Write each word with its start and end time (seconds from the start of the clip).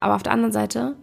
Aber 0.00 0.14
auf 0.14 0.22
der 0.22 0.32
anderen 0.32 0.52
Seite 0.52 0.96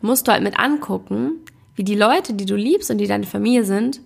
musst 0.00 0.26
du 0.26 0.32
halt 0.32 0.42
mit 0.42 0.58
angucken, 0.58 1.40
wie 1.76 1.84
die 1.84 1.94
Leute, 1.94 2.34
die 2.34 2.44
du 2.44 2.56
liebst 2.56 2.90
und 2.90 2.98
die 2.98 3.06
deine 3.06 3.26
Familie 3.26 3.64
sind, 3.64 4.00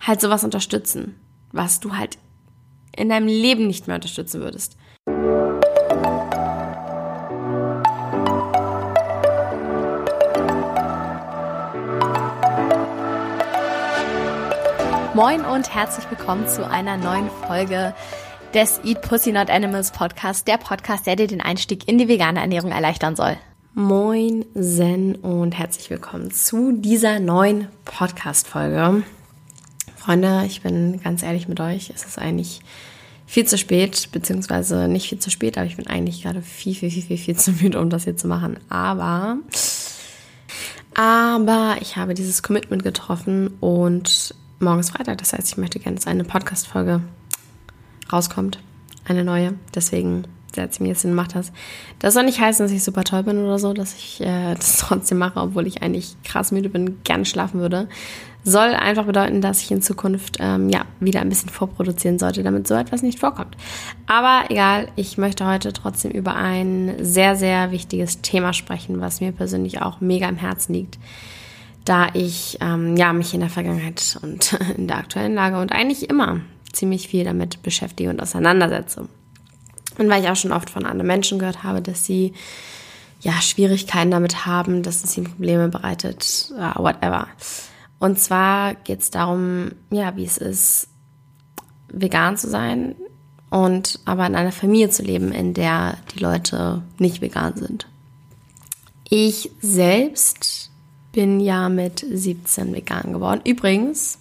halt 0.00 0.20
sowas 0.20 0.44
unterstützen, 0.44 1.16
was 1.50 1.80
du 1.80 1.96
halt 1.96 2.18
in 2.96 3.08
deinem 3.08 3.26
Leben 3.26 3.66
nicht 3.66 3.86
mehr 3.88 3.96
unterstützen 3.96 4.40
würdest. 4.40 4.76
Moin 15.14 15.44
und 15.44 15.74
herzlich 15.74 16.08
willkommen 16.10 16.46
zu 16.46 16.68
einer 16.68 16.96
neuen 16.96 17.28
Folge 17.46 17.94
des 18.54 18.80
Eat 18.84 19.00
Pussy 19.00 19.32
Not 19.32 19.48
Animals 19.48 19.92
Podcast, 19.92 20.46
der 20.46 20.58
Podcast, 20.58 21.06
der 21.06 21.16
dir 21.16 21.26
den 21.26 21.40
Einstieg 21.40 21.88
in 21.88 21.96
die 21.96 22.06
vegane 22.06 22.38
Ernährung 22.38 22.70
erleichtern 22.70 23.16
soll. 23.16 23.38
Moin 23.72 24.44
Zen 24.52 25.14
und 25.14 25.52
herzlich 25.52 25.88
willkommen 25.88 26.30
zu 26.30 26.72
dieser 26.72 27.18
neuen 27.18 27.68
Podcast-Folge. 27.86 29.04
Freunde, 29.96 30.44
ich 30.46 30.60
bin 30.60 31.00
ganz 31.00 31.22
ehrlich 31.22 31.48
mit 31.48 31.60
euch, 31.60 31.90
es 31.94 32.04
ist 32.04 32.18
eigentlich 32.18 32.60
viel 33.26 33.46
zu 33.46 33.56
spät, 33.56 34.10
beziehungsweise 34.12 34.86
nicht 34.86 35.08
viel 35.08 35.18
zu 35.18 35.30
spät, 35.30 35.56
aber 35.56 35.66
ich 35.66 35.76
bin 35.76 35.86
eigentlich 35.86 36.22
gerade 36.22 36.42
viel, 36.42 36.74
viel, 36.74 36.90
viel, 36.90 37.02
viel, 37.02 37.16
viel 37.16 37.36
zu 37.36 37.52
müde, 37.52 37.80
um 37.80 37.88
das 37.88 38.04
hier 38.04 38.18
zu 38.18 38.28
machen. 38.28 38.58
Aber, 38.68 39.38
aber 40.94 41.76
ich 41.80 41.96
habe 41.96 42.12
dieses 42.12 42.42
Commitment 42.42 42.82
getroffen 42.82 43.48
und 43.60 44.34
morgen 44.60 44.80
ist 44.80 44.90
Freitag, 44.90 45.18
das 45.18 45.32
heißt, 45.32 45.48
ich 45.48 45.56
möchte 45.56 45.78
gerne, 45.78 45.98
eine 46.04 46.24
Podcast-Folge 46.24 47.00
rauskommt. 48.12 48.58
Eine 49.04 49.24
neue. 49.24 49.54
Deswegen 49.74 50.24
sehr 50.54 50.70
ziemlich 50.70 50.92
jetzt 50.92 51.02
gemacht 51.02 51.34
hast. 51.34 51.52
Das 51.98 52.14
soll 52.14 52.24
nicht 52.24 52.40
heißen, 52.40 52.64
dass 52.64 52.72
ich 52.72 52.84
super 52.84 53.04
toll 53.04 53.22
bin 53.22 53.38
oder 53.38 53.58
so, 53.58 53.72
dass 53.72 53.94
ich 53.94 54.20
äh, 54.20 54.54
das 54.54 54.78
trotzdem 54.78 55.18
mache, 55.18 55.40
obwohl 55.40 55.66
ich 55.66 55.82
eigentlich 55.82 56.16
krass 56.24 56.52
müde 56.52 56.68
bin, 56.68 57.02
gerne 57.04 57.24
schlafen 57.24 57.60
würde. 57.60 57.88
Soll 58.44 58.74
einfach 58.74 59.04
bedeuten, 59.04 59.40
dass 59.40 59.62
ich 59.62 59.70
in 59.70 59.82
Zukunft 59.82 60.38
ähm, 60.40 60.68
ja 60.68 60.84
wieder 60.98 61.20
ein 61.20 61.28
bisschen 61.28 61.48
vorproduzieren 61.48 62.18
sollte, 62.18 62.42
damit 62.42 62.66
so 62.66 62.74
etwas 62.74 63.02
nicht 63.02 63.20
vorkommt. 63.20 63.56
Aber 64.06 64.50
egal, 64.50 64.88
ich 64.96 65.16
möchte 65.16 65.46
heute 65.46 65.72
trotzdem 65.72 66.10
über 66.10 66.34
ein 66.34 66.96
sehr, 66.98 67.36
sehr 67.36 67.70
wichtiges 67.70 68.20
Thema 68.20 68.52
sprechen, 68.52 69.00
was 69.00 69.20
mir 69.20 69.30
persönlich 69.30 69.80
auch 69.80 70.00
mega 70.00 70.28
im 70.28 70.36
Herzen 70.36 70.74
liegt. 70.74 70.98
Da 71.84 72.08
ich 72.14 72.58
ähm, 72.60 72.96
ja, 72.96 73.12
mich 73.12 73.32
in 73.32 73.40
der 73.40 73.48
Vergangenheit 73.48 74.18
und 74.22 74.58
in 74.76 74.88
der 74.88 74.98
aktuellen 74.98 75.34
Lage 75.34 75.60
und 75.60 75.70
eigentlich 75.70 76.10
immer 76.10 76.40
ziemlich 76.72 77.08
viel 77.08 77.24
damit 77.24 77.62
beschäftige 77.62 78.10
und 78.10 78.20
auseinandersetze. 78.20 79.08
Und 79.98 80.08
weil 80.08 80.22
ich 80.22 80.30
auch 80.30 80.36
schon 80.36 80.52
oft 80.52 80.70
von 80.70 80.86
anderen 80.86 81.06
Menschen 81.06 81.38
gehört 81.38 81.62
habe, 81.62 81.82
dass 81.82 82.04
sie 82.04 82.32
ja 83.20 83.40
Schwierigkeiten 83.40 84.10
damit 84.10 84.46
haben, 84.46 84.82
dass 84.82 85.04
es 85.04 85.16
ihnen 85.16 85.30
Probleme 85.30 85.68
bereitet, 85.68 86.52
whatever. 86.76 87.28
Und 87.98 88.18
zwar 88.18 88.74
geht 88.74 89.00
es 89.00 89.10
darum, 89.10 89.72
ja, 89.90 90.16
wie 90.16 90.24
es 90.24 90.38
ist, 90.38 90.88
vegan 91.88 92.36
zu 92.36 92.48
sein 92.48 92.96
und 93.50 94.00
aber 94.06 94.26
in 94.26 94.34
einer 94.34 94.50
Familie 94.50 94.88
zu 94.90 95.02
leben, 95.02 95.30
in 95.30 95.54
der 95.54 95.98
die 96.14 96.20
Leute 96.20 96.82
nicht 96.98 97.20
vegan 97.20 97.54
sind. 97.56 97.86
Ich 99.08 99.50
selbst 99.60 100.70
bin 101.12 101.38
ja 101.38 101.68
mit 101.68 102.04
17 102.10 102.72
vegan 102.72 103.12
geworden. 103.12 103.42
Übrigens, 103.44 104.18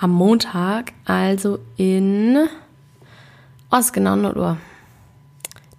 am 0.00 0.10
Montag, 0.10 0.92
also 1.04 1.58
in, 1.76 2.48
ist 3.78 3.92
genau 3.92 4.16
0 4.16 4.36
Uhr. 4.36 4.56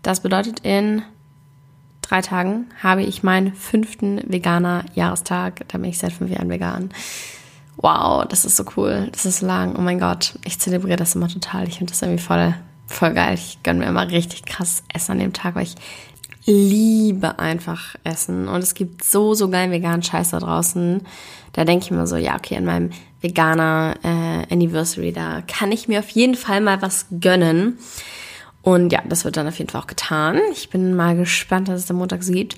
Das 0.04 0.22
bedeutet, 0.22 0.60
in 0.62 1.02
drei 2.02 2.22
Tagen 2.22 2.68
habe 2.82 3.04
ich 3.04 3.24
meinen 3.24 3.54
fünften 3.54 4.22
veganer 4.26 4.86
Jahrestag. 4.94 5.68
Da 5.68 5.78
bin 5.78 5.90
ich 5.90 5.98
seit 5.98 6.14
fünf 6.14 6.30
Jahren 6.30 6.50
vegan. 6.50 6.92
Wow, 7.78 8.26
das 8.28 8.46
ist 8.46 8.58
so 8.58 8.66
cool. 8.78 9.10
Das 9.12 9.26
ist 9.26 9.40
so 9.40 9.48
lang. 9.48 9.76
Oh 9.76 9.82
mein 9.82 10.00
Gott, 10.00 10.38
ich 10.46 10.60
zelebriere 10.60 10.98
das 10.98 11.16
immer 11.16 11.28
total. 11.28 11.68
Ich 11.68 11.78
finde 11.78 11.92
das 11.92 12.02
irgendwie 12.02 12.22
voll, 12.22 12.54
voll 12.86 13.14
geil. 13.14 13.34
Ich 13.34 13.64
gönne 13.64 13.80
mir 13.80 13.86
immer 13.88 14.10
richtig 14.10 14.46
krass 14.46 14.84
Essen 14.94 15.14
an 15.14 15.20
dem 15.20 15.34
Tag, 15.34 15.56
weil 15.56 15.64
ich 15.64 15.76
liebe 16.46 17.40
einfach 17.40 17.96
Essen. 18.04 18.48
Und 18.48 18.62
es 18.62 18.74
gibt 18.74 19.04
so, 19.04 19.34
so 19.34 19.50
geilen 19.50 19.72
veganen 19.72 20.04
Scheiß 20.04 20.32
da 20.32 20.40
draußen. 20.40 21.02
Da 21.54 21.66
denke 21.66 21.86
ich 21.86 21.92
mir 21.92 22.08
so, 22.08 22.16
ja, 22.16 22.36
okay, 22.36 22.58
an 22.58 22.66
meinem 22.66 22.90
veganer 23.22 23.96
äh, 24.04 24.54
Anniversary, 24.54 25.12
da 25.12 25.42
kann 25.48 25.72
ich 25.72 25.88
mir 25.88 26.00
auf 26.00 26.10
jeden 26.10 26.36
Fall 26.36 26.62
mal 26.62 26.82
was 26.82 27.06
gönnen. 27.20 27.78
Und 28.64 28.92
ja, 28.92 29.02
das 29.08 29.26
wird 29.26 29.38
dann 29.38 29.48
auf 29.48 29.58
jeden 29.58 29.70
Fall 29.70 29.82
auch 29.82 29.88
getan. 29.88 30.40
Ich 30.52 30.70
bin 30.70 30.96
mal 30.96 31.16
gespannt, 31.16 31.68
was 31.68 31.84
es 31.84 31.92
am 31.92 31.98
Montag 31.98 32.22
gibt. 32.22 32.58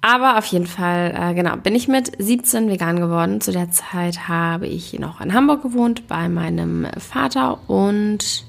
Aber 0.00 0.36
auf 0.36 0.44
jeden 0.46 0.66
Fall, 0.66 1.14
äh, 1.18 1.34
genau, 1.34 1.56
bin 1.56 1.74
ich 1.74 1.88
mit 1.88 2.12
17 2.18 2.68
vegan 2.68 3.00
geworden. 3.00 3.40
Zu 3.40 3.52
der 3.52 3.70
Zeit 3.70 4.28
habe 4.28 4.66
ich 4.66 4.98
noch 4.98 5.20
in 5.22 5.32
Hamburg 5.32 5.62
gewohnt 5.62 6.06
bei 6.08 6.28
meinem 6.28 6.86
Vater 6.98 7.58
und 7.70 8.44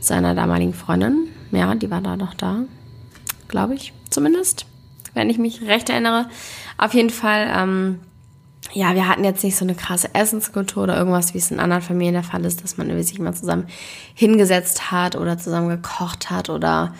seiner 0.00 0.34
damaligen 0.34 0.72
Freundin. 0.72 1.28
Ja, 1.50 1.74
die 1.74 1.90
war 1.90 2.00
da 2.00 2.16
noch 2.16 2.32
da 2.32 2.64
glaube 3.52 3.74
ich, 3.74 3.92
zumindest, 4.10 4.66
wenn 5.14 5.30
ich 5.30 5.38
mich 5.38 5.62
recht 5.62 5.88
erinnere. 5.88 6.26
Auf 6.78 6.94
jeden 6.94 7.10
Fall, 7.10 7.48
ähm, 7.54 8.00
ja, 8.72 8.94
wir 8.94 9.06
hatten 9.06 9.22
jetzt 9.22 9.44
nicht 9.44 9.56
so 9.56 9.64
eine 9.64 9.76
krasse 9.76 10.14
Essenskultur 10.14 10.84
oder 10.84 10.96
irgendwas, 10.96 11.34
wie 11.34 11.38
es 11.38 11.50
in 11.52 11.60
anderen 11.60 11.82
Familien 11.82 12.14
der 12.14 12.22
Fall 12.24 12.44
ist, 12.44 12.64
dass 12.64 12.78
man 12.78 13.02
sich 13.02 13.18
mal 13.20 13.34
zusammen 13.34 13.68
hingesetzt 14.14 14.90
hat 14.90 15.14
oder 15.14 15.38
zusammen 15.38 15.68
gekocht 15.68 16.30
hat 16.30 16.48
oder 16.48 16.94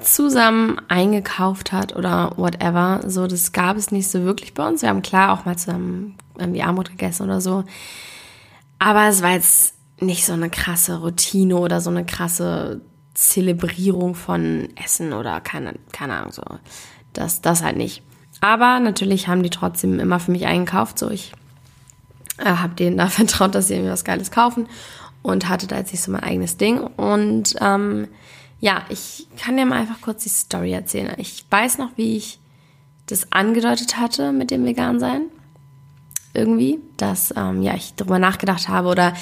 zusammen 0.00 0.80
eingekauft 0.88 1.70
hat 1.70 1.94
oder 1.94 2.32
whatever. 2.36 3.02
So, 3.06 3.26
das 3.26 3.52
gab 3.52 3.76
es 3.76 3.92
nicht 3.92 4.08
so 4.08 4.24
wirklich 4.24 4.54
bei 4.54 4.66
uns. 4.66 4.82
Wir 4.82 4.88
haben 4.88 5.02
klar 5.02 5.32
auch 5.32 5.44
mal 5.44 5.56
zusammen 5.56 6.16
irgendwie 6.38 6.62
Armut 6.62 6.90
gegessen 6.90 7.24
oder 7.24 7.40
so. 7.40 7.64
Aber 8.78 9.08
es 9.08 9.22
war 9.22 9.32
jetzt 9.32 9.74
nicht 10.00 10.24
so 10.24 10.32
eine 10.32 10.50
krasse 10.50 11.00
Routine 11.00 11.56
oder 11.56 11.80
so 11.80 11.90
eine 11.90 12.04
krasse 12.04 12.80
Zelebrierung 13.16 14.14
von 14.14 14.68
Essen 14.76 15.14
oder 15.14 15.40
keine, 15.40 15.74
keine 15.92 16.18
Ahnung, 16.18 16.32
so. 16.32 16.42
Das, 17.12 17.40
das 17.40 17.62
halt 17.62 17.78
nicht. 17.78 18.02
Aber 18.40 18.78
natürlich 18.78 19.26
haben 19.26 19.42
die 19.42 19.50
trotzdem 19.50 19.98
immer 19.98 20.20
für 20.20 20.32
mich 20.32 20.44
eingekauft. 20.46 20.98
So, 20.98 21.10
ich 21.10 21.32
äh, 22.36 22.44
habe 22.44 22.74
denen 22.74 22.98
da 22.98 23.06
vertraut, 23.08 23.54
dass 23.54 23.68
sie 23.68 23.78
mir 23.78 23.90
was 23.90 24.04
Geiles 24.04 24.30
kaufen 24.30 24.68
und 25.22 25.48
hatte 25.48 25.66
da 25.66 25.78
jetzt 25.78 25.92
nicht 25.92 26.02
so 26.02 26.12
mein 26.12 26.22
eigenes 26.22 26.58
Ding. 26.58 26.78
Und 26.78 27.56
ähm, 27.60 28.08
ja, 28.60 28.82
ich 28.90 29.26
kann 29.42 29.56
dir 29.56 29.64
mal 29.64 29.80
einfach 29.80 30.00
kurz 30.02 30.22
die 30.22 30.28
Story 30.28 30.72
erzählen. 30.72 31.14
Ich 31.16 31.46
weiß 31.50 31.78
noch, 31.78 31.90
wie 31.96 32.18
ich 32.18 32.38
das 33.06 33.32
angedeutet 33.32 33.96
hatte 33.96 34.32
mit 34.32 34.50
dem 34.50 34.64
Vegan-Sein 34.66 35.22
irgendwie, 36.36 36.78
dass 36.96 37.34
ähm, 37.36 37.62
ja, 37.62 37.74
ich 37.74 37.94
darüber 37.94 38.18
nachgedacht 38.18 38.68
habe 38.68 38.88
oder 38.88 39.14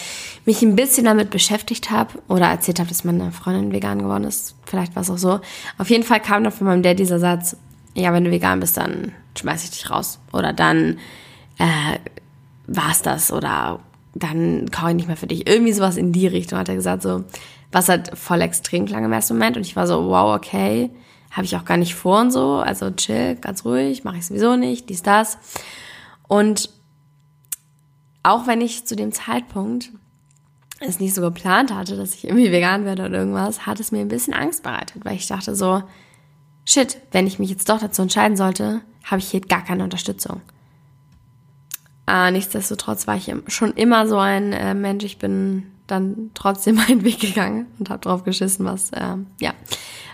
mich 0.44 0.62
ein 0.62 0.76
bisschen 0.76 1.04
damit 1.04 1.30
beschäftigt 1.30 1.91
habe 1.91 2.19
oder 2.28 2.47
erzählt 2.47 2.78
habe, 2.78 2.88
dass 2.88 3.04
meine 3.04 3.32
Freundin 3.32 3.72
vegan 3.72 4.00
geworden 4.00 4.25
ist. 4.25 4.54
Vielleicht 4.66 4.94
war 4.94 5.02
es 5.02 5.10
auch 5.10 5.19
so. 5.19 5.41
Auf 5.78 5.91
jeden 5.91 6.04
Fall 6.04 6.20
kam 6.20 6.44
dann 6.44 6.52
von 6.52 6.66
meinem 6.66 6.82
Dad 6.82 6.98
dieser 6.98 7.19
Satz, 7.19 7.56
ja, 7.94 8.12
wenn 8.12 8.25
du 8.25 8.30
vegan 8.30 8.60
bist, 8.60 8.76
dann 8.76 9.12
schmeiß 9.38 9.64
ich 9.64 9.70
dich 9.70 9.91
raus. 9.91 10.19
Oder 10.32 10.52
dann 10.52 10.98
äh, 11.58 11.98
war's 12.66 13.02
das 13.02 13.32
oder 13.32 13.81
dann 14.14 14.70
koche 14.70 14.91
ich 14.91 14.96
nicht 14.96 15.08
mehr 15.08 15.16
für 15.16 15.26
dich. 15.26 15.48
Irgendwie 15.48 15.72
sowas 15.72 15.96
in 15.96 16.12
die 16.12 16.26
Richtung 16.26 16.58
hat 16.58 16.69
er 16.69 16.75
gesagt, 16.75 17.02
so, 17.02 17.25
was 17.72 17.88
halt 17.88 18.16
voll 18.16 18.41
extrem 18.41 18.86
klang 18.86 19.04
im 19.04 19.12
ersten 19.12 19.34
Moment. 19.34 19.56
Und 19.56 19.62
ich 19.62 19.76
war 19.76 19.86
so, 19.86 20.06
wow, 20.06 20.36
okay, 20.36 20.91
habe 21.31 21.44
ich 21.44 21.56
auch 21.56 21.64
gar 21.64 21.76
nicht 21.76 21.94
vor 21.94 22.20
und 22.20 22.31
so. 22.31 22.56
Also 22.56 22.91
chill, 22.91 23.36
ganz 23.36 23.64
ruhig, 23.64 24.04
mache 24.04 24.19
ich 24.19 24.26
sowieso 24.26 24.56
nicht, 24.56 24.88
dies, 24.88 25.02
das. 25.02 25.38
Und 26.28 26.70
auch 28.25 28.49
wenn 28.49 28.61
ich 28.61 28.85
zu 28.87 28.97
dem 28.97 29.12
Zeitpunkt 29.12 29.91
es 30.81 30.99
nicht 30.99 31.15
so 31.15 31.21
geplant 31.21 31.73
hatte, 31.73 31.97
dass 31.97 32.15
ich 32.15 32.25
irgendwie 32.25 32.51
vegan 32.51 32.85
werde 32.85 33.05
oder 33.05 33.19
irgendwas, 33.19 33.67
hat 33.67 33.79
es 33.79 33.93
mir 33.93 34.01
ein 34.01 34.09
bisschen 34.09 34.35
Angst 34.35 34.65
bereitet, 34.65 35.05
weil 35.05 35.15
ich 35.15 35.29
dachte 35.29 35.55
so, 35.55 35.83
shit, 36.65 36.99
wenn 37.12 37.27
ich 37.27 37.39
mich 37.39 37.51
jetzt 37.51 37.69
doch 37.69 37.79
dazu 37.79 38.03
entscheiden 38.03 38.37
sollte, 38.37 38.81
habe 39.05 39.21
ich 39.21 39.29
hier 39.29 39.41
gar 39.41 39.62
keine 39.62 39.85
Unterstützung. 39.85 40.41
Äh, 42.06 42.32
nichtsdestotrotz 42.32 43.06
war 43.06 43.17
ich 43.17 43.32
schon 43.49 43.73
immer 43.75 44.09
so 44.09 44.19
ein 44.19 44.53
äh, 44.53 44.75
Mensch, 44.75 45.05
ich 45.05 45.19
bin 45.19 45.67
dann 45.87 46.31
trotzdem 46.35 46.75
meinen 46.88 47.05
Weg 47.05 47.20
gegangen 47.20 47.67
und 47.79 47.91
habe 47.91 48.00
drauf 48.00 48.25
geschissen, 48.25 48.65
was 48.65 48.91
äh, 48.91 49.17
ja, 49.41 49.53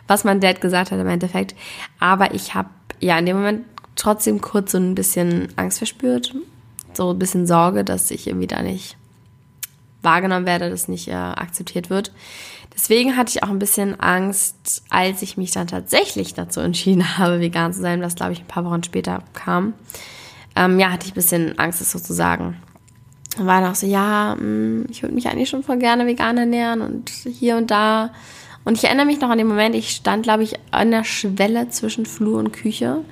was 0.09 0.25
mein 0.25 0.41
Dad 0.41 0.61
gesagt 0.61 0.91
hat 0.91 0.99
im 0.99 1.06
Endeffekt. 1.06 1.55
Aber 2.01 2.35
ich 2.35 2.55
habe 2.55 2.71
ja 2.99 3.19
in 3.19 3.27
dem 3.27 3.37
Moment 3.37 3.65
trotzdem 3.95 4.41
kurz 4.41 4.73
so 4.73 4.79
ein 4.79 4.95
bisschen 4.95 5.49
Angst 5.56 5.79
verspürt 5.79 6.35
so 6.97 7.11
ein 7.11 7.19
bisschen 7.19 7.47
Sorge, 7.47 7.85
dass 7.85 8.11
ich 8.11 8.27
irgendwie 8.27 8.47
da 8.47 8.63
nicht 8.63 8.97
wahrgenommen 10.03 10.47
werde, 10.47 10.71
dass 10.71 10.89
nicht 10.89 11.09
äh, 11.09 11.15
akzeptiert 11.15 11.91
wird. 11.91 12.13
Deswegen 12.75 13.17
hatte 13.17 13.31
ich 13.35 13.43
auch 13.43 13.51
ein 13.51 13.59
bisschen 13.59 13.99
Angst, 14.01 14.83
als 14.89 15.23
ich 15.23 15.37
mich 15.37 15.51
dann 15.51 15.67
tatsächlich 15.67 16.35
dazu 16.35 16.61
entschieden 16.61 17.19
habe, 17.19 17.41
vegan 17.41 17.73
zu 17.73 17.81
sein, 17.81 18.01
was 18.01 18.15
glaube 18.15 18.33
ich 18.33 18.41
ein 18.41 18.47
paar 18.47 18.65
Wochen 18.65 18.83
später 18.83 19.23
kam. 19.35 19.75
Ähm, 20.57 20.81
ja, 20.81 20.91
hatte 20.91 21.07
ich 21.07 21.13
ein 21.13 21.15
bisschen 21.15 21.59
Angst, 21.59 21.81
das 21.81 21.93
sozusagen. 21.93 22.57
War 23.37 23.61
dann 23.61 23.71
auch 23.71 23.77
so, 23.77 23.87
ja, 23.87 24.35
mh, 24.35 24.41
hm, 24.41 24.87
ich 24.91 25.03
würde 25.03 25.15
mich 25.15 25.29
eigentlich 25.29 25.49
schon 25.49 25.63
voll 25.63 25.79
gerne 25.79 26.07
vegan 26.07 26.37
ernähren 26.37 26.81
und 26.81 27.11
hier 27.11 27.57
und 27.57 27.71
da. 27.71 28.11
Und 28.65 28.77
ich 28.77 28.85
erinnere 28.85 29.07
mich 29.07 29.21
noch 29.21 29.31
an 29.31 29.39
den 29.39 29.47
Moment, 29.47 29.75
ich 29.75 29.91
stand, 29.91 30.25
glaube 30.25 30.43
ich, 30.43 30.55
an 30.71 30.91
der 30.91 31.05
Schwelle 31.05 31.71
zwischen 31.71 32.07
Flur 32.07 32.39
und 32.39 32.53
Küche 32.53 33.05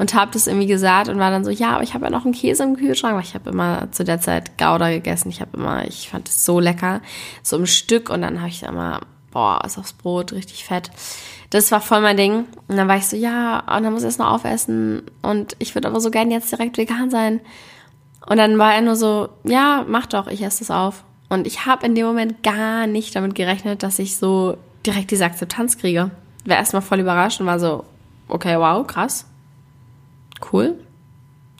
und 0.00 0.14
habe 0.14 0.30
das 0.32 0.46
irgendwie 0.46 0.66
gesagt 0.66 1.10
und 1.10 1.18
war 1.18 1.30
dann 1.30 1.44
so, 1.44 1.50
ja, 1.50 1.72
aber 1.72 1.82
ich 1.82 1.92
habe 1.92 2.06
ja 2.06 2.10
noch 2.10 2.24
einen 2.24 2.32
Käse 2.32 2.62
im 2.62 2.74
Kühlschrank, 2.74 3.14
weil 3.16 3.22
ich 3.22 3.34
habe 3.34 3.50
immer 3.50 3.92
zu 3.92 4.02
der 4.02 4.18
Zeit 4.18 4.56
Gouda 4.56 4.88
gegessen. 4.88 5.28
Ich 5.28 5.42
habe 5.42 5.58
immer, 5.58 5.86
ich 5.86 6.08
fand 6.08 6.26
es 6.26 6.42
so 6.42 6.58
lecker, 6.58 7.02
so 7.42 7.58
im 7.58 7.66
Stück 7.66 8.08
und 8.08 8.22
dann 8.22 8.38
habe 8.38 8.48
ich 8.48 8.62
immer, 8.62 9.00
boah, 9.30 9.62
ist 9.62 9.76
aufs 9.76 9.92
Brot, 9.92 10.32
richtig 10.32 10.64
fett. 10.64 10.90
Das 11.50 11.70
war 11.70 11.82
voll 11.82 12.00
mein 12.00 12.16
Ding. 12.16 12.46
Und 12.66 12.78
dann 12.78 12.88
war 12.88 12.96
ich 12.96 13.08
so, 13.08 13.16
ja, 13.16 13.58
und 13.58 13.82
dann 13.82 13.92
muss 13.92 14.02
ich 14.02 14.08
es 14.08 14.16
noch 14.16 14.30
aufessen 14.30 15.02
und 15.20 15.54
ich 15.58 15.74
würde 15.74 15.88
aber 15.88 16.00
so 16.00 16.10
gerne 16.10 16.32
jetzt 16.32 16.50
direkt 16.50 16.78
vegan 16.78 17.10
sein. 17.10 17.42
Und 18.26 18.38
dann 18.38 18.56
war 18.56 18.74
er 18.74 18.80
nur 18.80 18.96
so, 18.96 19.28
ja, 19.44 19.84
mach 19.86 20.06
doch, 20.06 20.28
ich 20.28 20.40
esse 20.40 20.60
das 20.60 20.70
auf. 20.70 21.04
Und 21.28 21.46
ich 21.46 21.66
habe 21.66 21.84
in 21.84 21.94
dem 21.94 22.06
Moment 22.06 22.42
gar 22.42 22.86
nicht 22.86 23.14
damit 23.14 23.34
gerechnet, 23.34 23.82
dass 23.82 23.98
ich 23.98 24.16
so 24.16 24.56
direkt 24.86 25.10
diese 25.10 25.26
Akzeptanz 25.26 25.76
kriege. 25.76 26.10
War 26.46 26.56
erstmal 26.56 26.80
voll 26.80 27.00
überrascht 27.00 27.38
und 27.38 27.46
war 27.46 27.60
so, 27.60 27.84
okay, 28.28 28.58
wow, 28.58 28.86
krass. 28.86 29.26
Cool. 30.52 30.78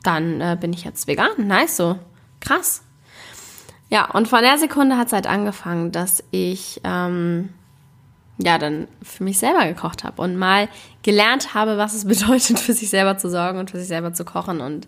Dann 0.03 0.41
äh, 0.41 0.57
bin 0.59 0.73
ich 0.73 0.83
jetzt 0.83 1.07
vegan. 1.07 1.47
Nice 1.47 1.77
so. 1.77 1.99
Krass. 2.39 2.83
Ja, 3.89 4.09
und 4.09 4.27
von 4.27 4.41
der 4.41 4.57
Sekunde 4.57 4.97
hat 4.97 5.07
es 5.07 5.13
halt 5.13 5.27
angefangen, 5.27 5.91
dass 5.91 6.23
ich 6.31 6.79
ähm, 6.83 7.49
ja 8.37 8.57
dann 8.57 8.87
für 9.03 9.23
mich 9.23 9.37
selber 9.37 9.65
gekocht 9.65 10.03
habe 10.03 10.21
und 10.21 10.37
mal 10.37 10.69
gelernt 11.03 11.53
habe, 11.53 11.77
was 11.77 11.93
es 11.93 12.05
bedeutet, 12.07 12.59
für 12.59 12.73
sich 12.73 12.89
selber 12.89 13.17
zu 13.17 13.29
sorgen 13.29 13.59
und 13.59 13.71
für 13.71 13.79
sich 13.79 13.87
selber 13.87 14.13
zu 14.13 14.25
kochen 14.25 14.61
und 14.61 14.87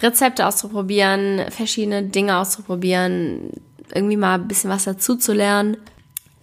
Rezepte 0.00 0.46
auszuprobieren, 0.46 1.50
verschiedene 1.50 2.02
Dinge 2.02 2.38
auszuprobieren, 2.38 3.50
irgendwie 3.94 4.16
mal 4.16 4.34
ein 4.34 4.48
bisschen 4.48 4.70
was 4.70 4.84
dazu 4.84 5.16
zu 5.16 5.32
lernen. 5.32 5.76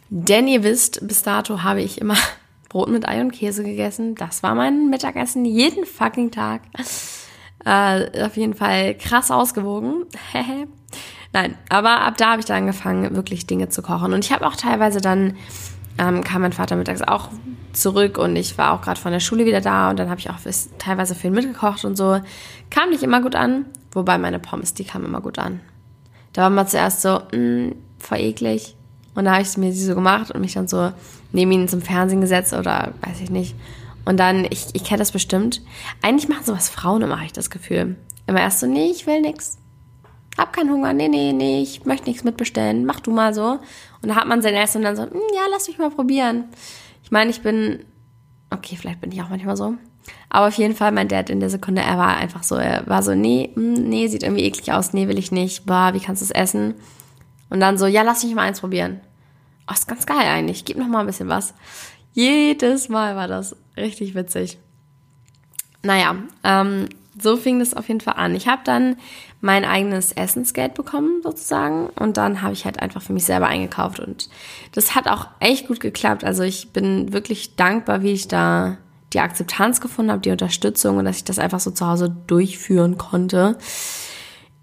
Denn 0.09 0.47
ihr 0.47 0.63
wisst, 0.63 1.07
bis 1.07 1.23
dato 1.23 1.63
habe 1.63 1.81
ich 1.81 1.99
immer 1.99 2.17
Brot 2.73 2.89
mit 2.89 3.07
Ei 3.07 3.21
und 3.21 3.31
Käse 3.31 3.63
gegessen. 3.63 4.15
Das 4.15 4.41
war 4.41 4.55
mein 4.55 4.89
Mittagessen 4.89 5.45
jeden 5.45 5.85
fucking 5.85 6.31
Tag. 6.31 6.63
Äh, 7.63 8.25
auf 8.25 8.35
jeden 8.35 8.55
Fall 8.55 8.95
krass 8.95 9.29
ausgewogen. 9.29 10.05
Nein, 11.33 11.55
aber 11.69 12.01
ab 12.01 12.17
da 12.17 12.31
habe 12.31 12.39
ich 12.39 12.45
dann 12.47 12.63
angefangen, 12.63 13.15
wirklich 13.15 13.45
Dinge 13.45 13.69
zu 13.69 13.83
kochen. 13.83 14.11
Und 14.11 14.25
ich 14.25 14.31
habe 14.31 14.47
auch 14.47 14.55
teilweise 14.55 15.01
dann, 15.01 15.37
ähm, 15.99 16.23
kam 16.23 16.41
mein 16.41 16.51
Vater 16.51 16.75
mittags 16.75 17.03
auch 17.03 17.29
zurück 17.73 18.17
und 18.17 18.35
ich 18.35 18.57
war 18.57 18.73
auch 18.73 18.81
gerade 18.81 18.99
von 18.99 19.11
der 19.11 19.19
Schule 19.19 19.45
wieder 19.45 19.61
da 19.61 19.91
und 19.91 19.99
dann 19.99 20.09
habe 20.09 20.19
ich 20.19 20.31
auch 20.31 20.39
teilweise 20.79 21.15
ihn 21.27 21.33
mitgekocht 21.33 21.85
und 21.85 21.95
so. 21.95 22.19
Kam 22.71 22.89
nicht 22.89 23.03
immer 23.03 23.21
gut 23.21 23.35
an, 23.35 23.67
wobei 23.91 24.17
meine 24.17 24.39
Pommes, 24.39 24.73
die 24.73 24.83
kamen 24.83 25.05
immer 25.05 25.21
gut 25.21 25.37
an. 25.37 25.59
Da 26.33 26.41
war 26.41 26.49
man 26.49 26.67
zuerst 26.67 27.03
so, 27.03 27.21
mh, 27.31 27.37
mm, 27.37 27.75
voll 27.99 28.19
eklig. 28.19 28.75
Und 29.15 29.25
da 29.25 29.33
habe 29.33 29.43
ich 29.43 29.57
mir 29.57 29.71
sie 29.71 29.85
so 29.85 29.95
gemacht 29.95 30.31
und 30.31 30.41
mich 30.41 30.53
dann 30.53 30.67
so 30.67 30.91
neben 31.31 31.51
ihn 31.51 31.67
zum 31.67 31.81
Fernsehen 31.81 32.21
gesetzt 32.21 32.53
oder 32.53 32.93
weiß 33.01 33.21
ich 33.21 33.29
nicht. 33.29 33.55
Und 34.05 34.19
dann, 34.19 34.45
ich, 34.45 34.67
ich 34.73 34.83
kenne 34.83 34.99
das 34.99 35.11
bestimmt. 35.11 35.61
Eigentlich 36.01 36.27
machen 36.27 36.45
sowas 36.45 36.69
Frauen 36.69 37.01
immer, 37.01 37.15
habe 37.15 37.25
ich 37.25 37.33
das 37.33 37.49
Gefühl. 37.49 37.95
Immer 38.27 38.41
erst 38.41 38.59
so, 38.59 38.67
nee, 38.67 38.89
ich 38.89 39.07
will 39.07 39.21
nix. 39.21 39.57
Hab 40.37 40.51
keinen 40.51 40.71
Hunger, 40.71 40.93
nee, 40.93 41.07
nee, 41.07 41.31
nee, 41.31 41.61
ich 41.61 41.85
möchte 41.85 42.07
nichts 42.07 42.23
mitbestellen, 42.23 42.85
mach 42.85 42.99
du 42.99 43.11
mal 43.11 43.33
so. 43.33 43.59
Und 44.01 44.09
da 44.09 44.15
hat 44.15 44.27
man 44.27 44.41
sein 44.41 44.55
Essen 44.55 44.79
und 44.79 44.83
dann 44.83 44.95
so, 44.95 45.03
hm, 45.03 45.21
ja, 45.35 45.41
lass 45.51 45.67
mich 45.67 45.77
mal 45.77 45.91
probieren. 45.91 46.45
Ich 47.03 47.11
meine, 47.11 47.29
ich 47.29 47.41
bin, 47.41 47.85
okay, 48.49 48.75
vielleicht 48.75 48.99
bin 48.99 49.11
ich 49.11 49.21
auch 49.21 49.29
manchmal 49.29 49.55
so. 49.55 49.75
Aber 50.29 50.47
auf 50.47 50.55
jeden 50.55 50.75
Fall, 50.75 50.91
mein 50.91 51.07
Dad 51.07 51.29
in 51.29 51.39
der 51.39 51.51
Sekunde, 51.51 51.81
er 51.81 51.97
war 51.97 52.17
einfach 52.17 52.43
so, 52.43 52.55
er 52.55 52.87
war 52.87 53.03
so, 53.03 53.13
nee, 53.13 53.51
hm, 53.53 53.73
nee, 53.73 54.07
sieht 54.07 54.23
irgendwie 54.23 54.43
eklig 54.43 54.71
aus, 54.73 54.93
nee, 54.93 55.07
will 55.07 55.19
ich 55.19 55.31
nicht, 55.31 55.65
bah, 55.65 55.93
wie 55.93 55.99
kannst 55.99 56.21
du 56.21 56.25
es 56.25 56.31
essen? 56.31 56.73
Und 57.49 57.59
dann 57.59 57.77
so, 57.77 57.85
ja, 57.85 58.01
lass 58.01 58.23
mich 58.23 58.33
mal 58.35 58.43
eins 58.43 58.61
probieren. 58.61 59.01
Oh, 59.69 59.73
ist 59.73 59.87
ganz 59.87 60.05
geil 60.05 60.17
eigentlich, 60.19 60.65
gib 60.65 60.77
noch 60.77 60.87
mal 60.87 61.01
ein 61.01 61.05
bisschen 61.05 61.29
was. 61.29 61.53
Jedes 62.13 62.89
Mal 62.89 63.15
war 63.15 63.27
das 63.27 63.55
richtig 63.77 64.15
witzig. 64.15 64.57
Naja, 65.83 66.15
ähm, 66.43 66.87
so 67.19 67.37
fing 67.37 67.59
das 67.59 67.73
auf 67.73 67.87
jeden 67.87 68.01
Fall 68.01 68.15
an. 68.15 68.35
Ich 68.35 68.47
habe 68.47 68.61
dann 68.63 68.95
mein 69.41 69.65
eigenes 69.65 70.11
Essensgeld 70.11 70.73
bekommen 70.73 71.21
sozusagen 71.21 71.87
und 71.87 72.17
dann 72.17 72.41
habe 72.41 72.53
ich 72.53 72.65
halt 72.65 72.79
einfach 72.81 73.01
für 73.01 73.13
mich 73.13 73.25
selber 73.25 73.47
eingekauft 73.47 73.99
und 73.99 74.29
das 74.71 74.95
hat 74.95 75.07
auch 75.07 75.27
echt 75.39 75.67
gut 75.67 75.79
geklappt. 75.79 76.23
Also 76.23 76.43
ich 76.43 76.71
bin 76.71 77.13
wirklich 77.13 77.55
dankbar, 77.55 78.03
wie 78.03 78.13
ich 78.13 78.27
da 78.27 78.77
die 79.11 79.19
Akzeptanz 79.19 79.81
gefunden 79.81 80.11
habe, 80.11 80.21
die 80.21 80.31
Unterstützung 80.31 80.97
und 80.97 81.05
dass 81.05 81.17
ich 81.17 81.23
das 81.23 81.39
einfach 81.39 81.59
so 81.59 81.71
zu 81.71 81.85
Hause 81.85 82.15
durchführen 82.27 82.97
konnte. 82.97 83.57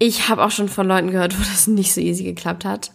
Ich 0.03 0.29
habe 0.29 0.43
auch 0.43 0.49
schon 0.49 0.67
von 0.67 0.87
Leuten 0.87 1.11
gehört, 1.11 1.37
wo 1.39 1.43
das 1.43 1.67
nicht 1.67 1.93
so 1.93 2.01
easy 2.01 2.23
geklappt 2.23 2.65
hat. 2.65 2.91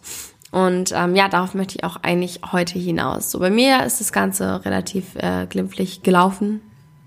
Und 0.50 0.92
ähm, 0.92 1.14
ja, 1.14 1.28
darauf 1.28 1.54
möchte 1.54 1.76
ich 1.76 1.84
auch 1.84 1.98
eigentlich 2.02 2.40
heute 2.50 2.80
hinaus. 2.80 3.30
So 3.30 3.38
bei 3.38 3.48
mir 3.48 3.84
ist 3.84 4.00
das 4.00 4.12
Ganze 4.12 4.64
relativ 4.64 5.14
äh, 5.14 5.46
glimpflich 5.46 6.02
gelaufen, 6.02 6.60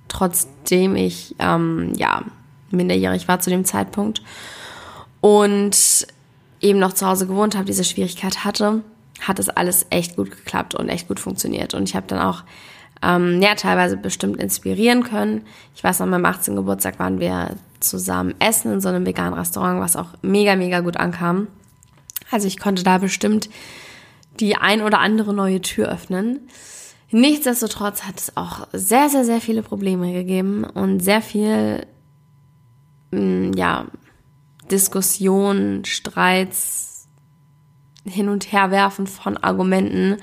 trotzdem 0.07 0.95
ich 0.95 1.35
ähm, 1.39 1.93
ja 1.97 2.23
minderjährig 2.71 3.27
war 3.27 3.41
zu 3.41 3.49
dem 3.49 3.65
Zeitpunkt 3.65 4.21
und 5.19 6.07
eben 6.61 6.79
noch 6.79 6.93
zu 6.93 7.05
Hause 7.05 7.27
gewohnt 7.27 7.55
habe, 7.55 7.65
diese 7.65 7.83
Schwierigkeit 7.83 8.45
hatte, 8.45 8.83
hat 9.19 9.39
es 9.39 9.49
alles 9.49 9.85
echt 9.89 10.15
gut 10.15 10.31
geklappt 10.31 10.75
und 10.75 10.87
echt 10.87 11.09
gut 11.09 11.19
funktioniert. 11.19 11.73
Und 11.73 11.89
ich 11.89 11.95
habe 11.95 12.07
dann 12.07 12.19
auch 12.19 12.43
ähm, 13.01 13.41
ja 13.41 13.55
teilweise 13.55 13.97
bestimmt 13.97 14.37
inspirieren 14.37 15.03
können. 15.03 15.45
Ich 15.75 15.83
weiß, 15.83 16.01
an 16.01 16.09
meinem 16.09 16.25
18. 16.25 16.55
Geburtstag 16.55 16.99
waren 16.99 17.19
wir 17.19 17.55
zusammen 17.79 18.35
essen 18.39 18.73
in 18.73 18.81
so 18.81 18.89
einem 18.89 19.05
veganen 19.05 19.33
Restaurant, 19.33 19.79
was 19.79 19.95
auch 19.95 20.09
mega, 20.21 20.55
mega 20.55 20.81
gut 20.81 20.97
ankam. 20.97 21.47
Also 22.31 22.47
ich 22.47 22.59
konnte 22.59 22.83
da 22.83 22.97
bestimmt 22.97 23.49
die 24.39 24.55
ein 24.55 24.81
oder 24.81 24.99
andere 24.99 25.33
neue 25.33 25.61
Tür 25.61 25.89
öffnen. 25.89 26.41
Nichtsdestotrotz 27.11 28.03
hat 28.03 28.19
es 28.19 28.37
auch 28.37 28.67
sehr, 28.71 29.09
sehr, 29.09 29.25
sehr 29.25 29.41
viele 29.41 29.63
Probleme 29.63 30.13
gegeben 30.13 30.63
und 30.63 30.99
sehr 30.99 31.21
viel 31.21 31.87
Mm, 33.11 33.51
ja, 33.55 33.87
Diskussionen, 34.69 35.85
Streits, 35.85 37.07
hin 38.05 38.29
und 38.29 38.51
her 38.51 38.71
werfen 38.71 39.07
von 39.07 39.37
Argumenten. 39.37 40.17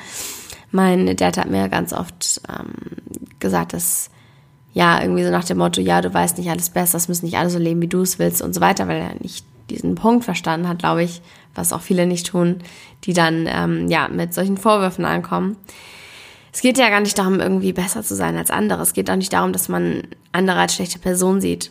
Mein 0.77 1.17
Dad 1.17 1.39
hat 1.39 1.51
mir 1.51 1.69
ganz 1.69 1.93
oft 1.93 2.41
ähm, 2.49 2.75
gesagt, 3.39 3.73
dass 3.73 4.11
ja, 4.73 5.01
irgendwie 5.01 5.25
so 5.25 5.31
nach 5.31 5.45
dem 5.45 5.59
Motto, 5.59 5.81
ja, 5.81 6.03
du 6.03 6.13
weißt 6.13 6.37
nicht 6.37 6.51
alles 6.51 6.69
besser, 6.69 6.99
es 6.99 7.09
müssen 7.09 7.25
nicht 7.25 7.39
alle 7.39 7.49
so 7.49 7.59
leben, 7.59 7.81
wie 7.81 7.89
du 7.89 8.03
es 8.03 8.19
willst 8.19 8.43
und 8.43 8.55
so 8.55 8.61
weiter, 8.61 8.87
weil 8.89 9.01
er 9.01 9.15
nicht 9.21 9.47
diesen 9.71 9.95
Punkt 9.95 10.25
verstanden 10.25 10.69
hat, 10.69 10.81
glaube 10.81 11.03
ich, 11.03 11.23
was 11.55 11.73
auch 11.73 11.81
viele 11.81 12.07
nicht 12.07 12.27
tun, 12.27 12.59
die 13.05 13.15
dann 13.15 13.49
ähm, 13.49 13.89
ja 13.89 14.09
mit 14.09 14.35
solchen 14.35 14.59
Vorwürfen 14.59 15.07
ankommen. 15.07 15.57
Es 16.53 16.61
geht 16.61 16.77
ja 16.77 16.91
gar 16.91 17.01
nicht 17.01 17.19
darum, 17.19 17.41
irgendwie 17.41 17.73
besser 17.73 18.03
zu 18.03 18.15
sein 18.15 18.37
als 18.37 18.51
andere. 18.51 18.83
Es 18.83 18.93
geht 18.93 19.11
auch 19.11 19.17
nicht 19.17 19.33
darum, 19.33 19.53
dass 19.53 19.69
man 19.69 20.03
andere 20.33 20.61
als 20.61 20.75
schlechte 20.75 20.99
Person 20.99 21.41
sieht 21.41 21.71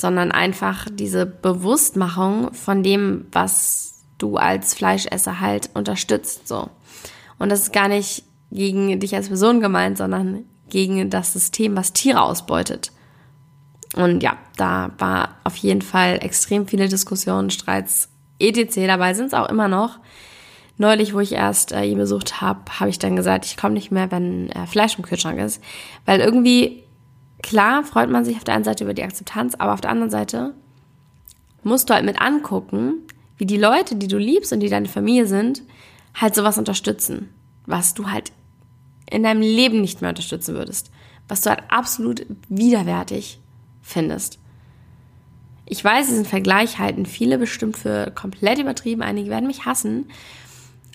sondern 0.00 0.32
einfach 0.32 0.86
diese 0.90 1.26
Bewusstmachung 1.26 2.52
von 2.54 2.82
dem, 2.82 3.26
was 3.32 4.02
du 4.18 4.36
als 4.36 4.74
Fleischesser 4.74 5.40
halt 5.40 5.70
unterstützt, 5.74 6.48
so. 6.48 6.70
Und 7.38 7.50
das 7.50 7.62
ist 7.62 7.72
gar 7.72 7.88
nicht 7.88 8.24
gegen 8.50 8.98
dich 9.00 9.14
als 9.14 9.28
Person 9.28 9.60
gemeint, 9.60 9.98
sondern 9.98 10.44
gegen 10.68 11.10
das 11.10 11.32
System, 11.32 11.76
was 11.76 11.92
Tiere 11.92 12.22
ausbeutet. 12.22 12.92
Und 13.96 14.22
ja, 14.22 14.36
da 14.56 14.92
war 14.98 15.36
auf 15.44 15.56
jeden 15.56 15.82
Fall 15.82 16.18
extrem 16.22 16.66
viele 16.66 16.88
Diskussionen, 16.88 17.50
Streits, 17.50 18.08
etc. 18.38 18.86
Dabei 18.86 19.14
sind 19.14 19.26
es 19.26 19.34
auch 19.34 19.48
immer 19.48 19.68
noch. 19.68 19.98
Neulich, 20.78 21.12
wo 21.12 21.20
ich 21.20 21.32
erst 21.32 21.72
äh, 21.72 21.84
ihn 21.84 21.98
besucht 21.98 22.40
habe, 22.40 22.60
habe 22.78 22.88
ich 22.88 22.98
dann 22.98 23.16
gesagt, 23.16 23.44
ich 23.44 23.56
komme 23.56 23.74
nicht 23.74 23.90
mehr, 23.90 24.10
wenn 24.10 24.48
äh, 24.50 24.66
Fleisch 24.66 24.96
im 24.96 25.04
Kühlschrank 25.04 25.38
ist. 25.38 25.62
Weil 26.06 26.20
irgendwie 26.20 26.84
klar 27.42 27.84
freut 27.84 28.10
man 28.10 28.24
sich 28.24 28.36
auf 28.36 28.44
der 28.44 28.54
einen 28.54 28.64
Seite 28.64 28.84
über 28.84 28.94
die 28.94 29.02
Akzeptanz, 29.02 29.54
aber 29.56 29.74
auf 29.74 29.80
der 29.80 29.90
anderen 29.90 30.10
Seite 30.10 30.54
musst 31.62 31.90
du 31.90 31.94
halt 31.94 32.06
mit 32.06 32.20
angucken, 32.20 32.94
wie 33.36 33.46
die 33.46 33.58
Leute, 33.58 33.96
die 33.96 34.08
du 34.08 34.16
liebst 34.16 34.52
und 34.52 34.60
die 34.60 34.68
deine 34.68 34.88
Familie 34.88 35.26
sind, 35.26 35.62
halt 36.14 36.34
sowas 36.34 36.56
unterstützen, 36.56 37.28
was 37.66 37.92
du 37.92 38.10
halt 38.10 38.32
in 39.10 39.22
deinem 39.22 39.42
Leben 39.42 39.80
nicht 39.80 40.00
mehr 40.00 40.10
unterstützen 40.10 40.54
würdest, 40.54 40.90
was 41.28 41.42
du 41.42 41.50
halt 41.50 41.62
absolut 41.68 42.26
widerwärtig 42.48 43.40
findest. 43.82 44.38
Ich 45.66 45.84
weiß, 45.84 46.08
diesen 46.08 46.24
Vergleich 46.24 46.78
halten 46.78 47.06
viele 47.06 47.38
bestimmt 47.38 47.76
für 47.76 48.10
komplett 48.10 48.58
übertrieben, 48.58 49.02
einige 49.02 49.30
werden 49.30 49.46
mich 49.46 49.66
hassen, 49.66 50.06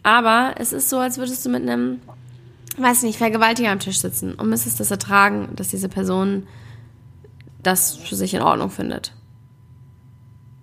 aber 0.03 0.55
es 0.57 0.73
ist 0.73 0.89
so, 0.89 0.99
als 0.99 1.17
würdest 1.17 1.45
du 1.45 1.49
mit 1.49 1.61
einem 1.61 1.99
weiß 2.77 3.03
nicht, 3.03 3.17
Vergewaltiger 3.17 3.71
am 3.71 3.79
Tisch 3.79 3.99
sitzen 3.99 4.33
und 4.33 4.49
müsstest 4.49 4.79
das 4.79 4.91
ertragen, 4.91 5.49
dass 5.55 5.69
diese 5.69 5.89
Person 5.89 6.47
das 7.63 7.95
für 7.95 8.15
sich 8.15 8.33
in 8.33 8.41
Ordnung 8.41 8.69
findet. 8.69 9.13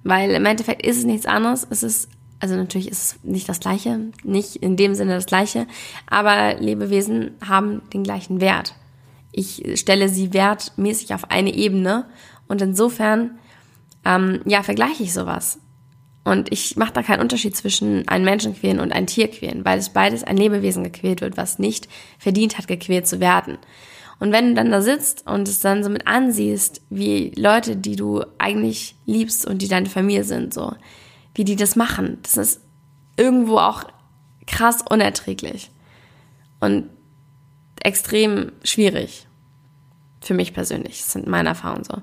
Weil 0.04 0.30
im 0.30 0.44
Endeffekt 0.44 0.84
ist 0.84 0.98
es 0.98 1.04
nichts 1.04 1.26
anderes. 1.26 1.66
Es 1.68 1.82
ist, 1.82 2.08
also 2.42 2.56
natürlich 2.56 2.90
ist 2.90 3.02
es 3.02 3.18
nicht 3.22 3.48
das 3.48 3.60
Gleiche, 3.60 4.00
nicht 4.24 4.56
in 4.56 4.76
dem 4.76 4.96
Sinne 4.96 5.14
das 5.14 5.26
Gleiche, 5.26 5.68
aber 6.08 6.56
Lebewesen 6.58 7.36
haben 7.46 7.82
den 7.94 8.02
gleichen 8.02 8.40
Wert. 8.40 8.74
Ich 9.30 9.62
stelle 9.76 10.08
sie 10.08 10.34
wertmäßig 10.34 11.14
auf 11.14 11.30
eine 11.30 11.54
Ebene 11.54 12.06
und 12.48 12.60
insofern, 12.60 13.38
ähm, 14.04 14.40
ja, 14.44 14.64
vergleiche 14.64 15.04
ich 15.04 15.12
sowas. 15.12 15.60
Und 16.24 16.50
ich 16.50 16.76
mache 16.76 16.92
da 16.92 17.04
keinen 17.04 17.20
Unterschied 17.20 17.56
zwischen 17.56 18.08
einem 18.08 18.24
Menschen 18.24 18.56
quälen 18.56 18.80
und 18.80 18.92
ein 18.92 19.06
Tier 19.06 19.28
quälen, 19.28 19.64
weil 19.64 19.78
es 19.78 19.90
beides 19.90 20.24
ein 20.24 20.36
Lebewesen 20.36 20.82
gequält 20.82 21.20
wird, 21.20 21.36
was 21.36 21.60
nicht 21.60 21.88
verdient 22.18 22.58
hat, 22.58 22.66
gequält 22.66 23.06
zu 23.06 23.20
werden. 23.20 23.58
Und 24.18 24.32
wenn 24.32 24.48
du 24.48 24.54
dann 24.54 24.72
da 24.72 24.82
sitzt 24.82 25.28
und 25.28 25.46
es 25.46 25.60
dann 25.60 25.84
so 25.84 25.90
mit 25.90 26.08
ansiehst, 26.08 26.82
wie 26.90 27.30
Leute, 27.36 27.76
die 27.76 27.94
du 27.94 28.24
eigentlich 28.38 28.96
liebst 29.06 29.46
und 29.46 29.62
die 29.62 29.68
deine 29.68 29.88
Familie 29.88 30.24
sind, 30.24 30.52
so, 30.52 30.72
wie 31.34 31.44
die 31.44 31.56
das 31.56 31.76
machen, 31.76 32.18
das 32.22 32.36
ist 32.36 32.60
irgendwo 33.16 33.58
auch 33.58 33.84
krass 34.46 34.82
unerträglich 34.88 35.70
und 36.60 36.88
extrem 37.80 38.52
schwierig. 38.64 39.26
Für 40.20 40.34
mich 40.34 40.54
persönlich. 40.54 40.98
Das 40.98 41.12
sind 41.12 41.26
meine 41.26 41.48
Erfahrungen 41.48 41.84
so. 41.84 41.98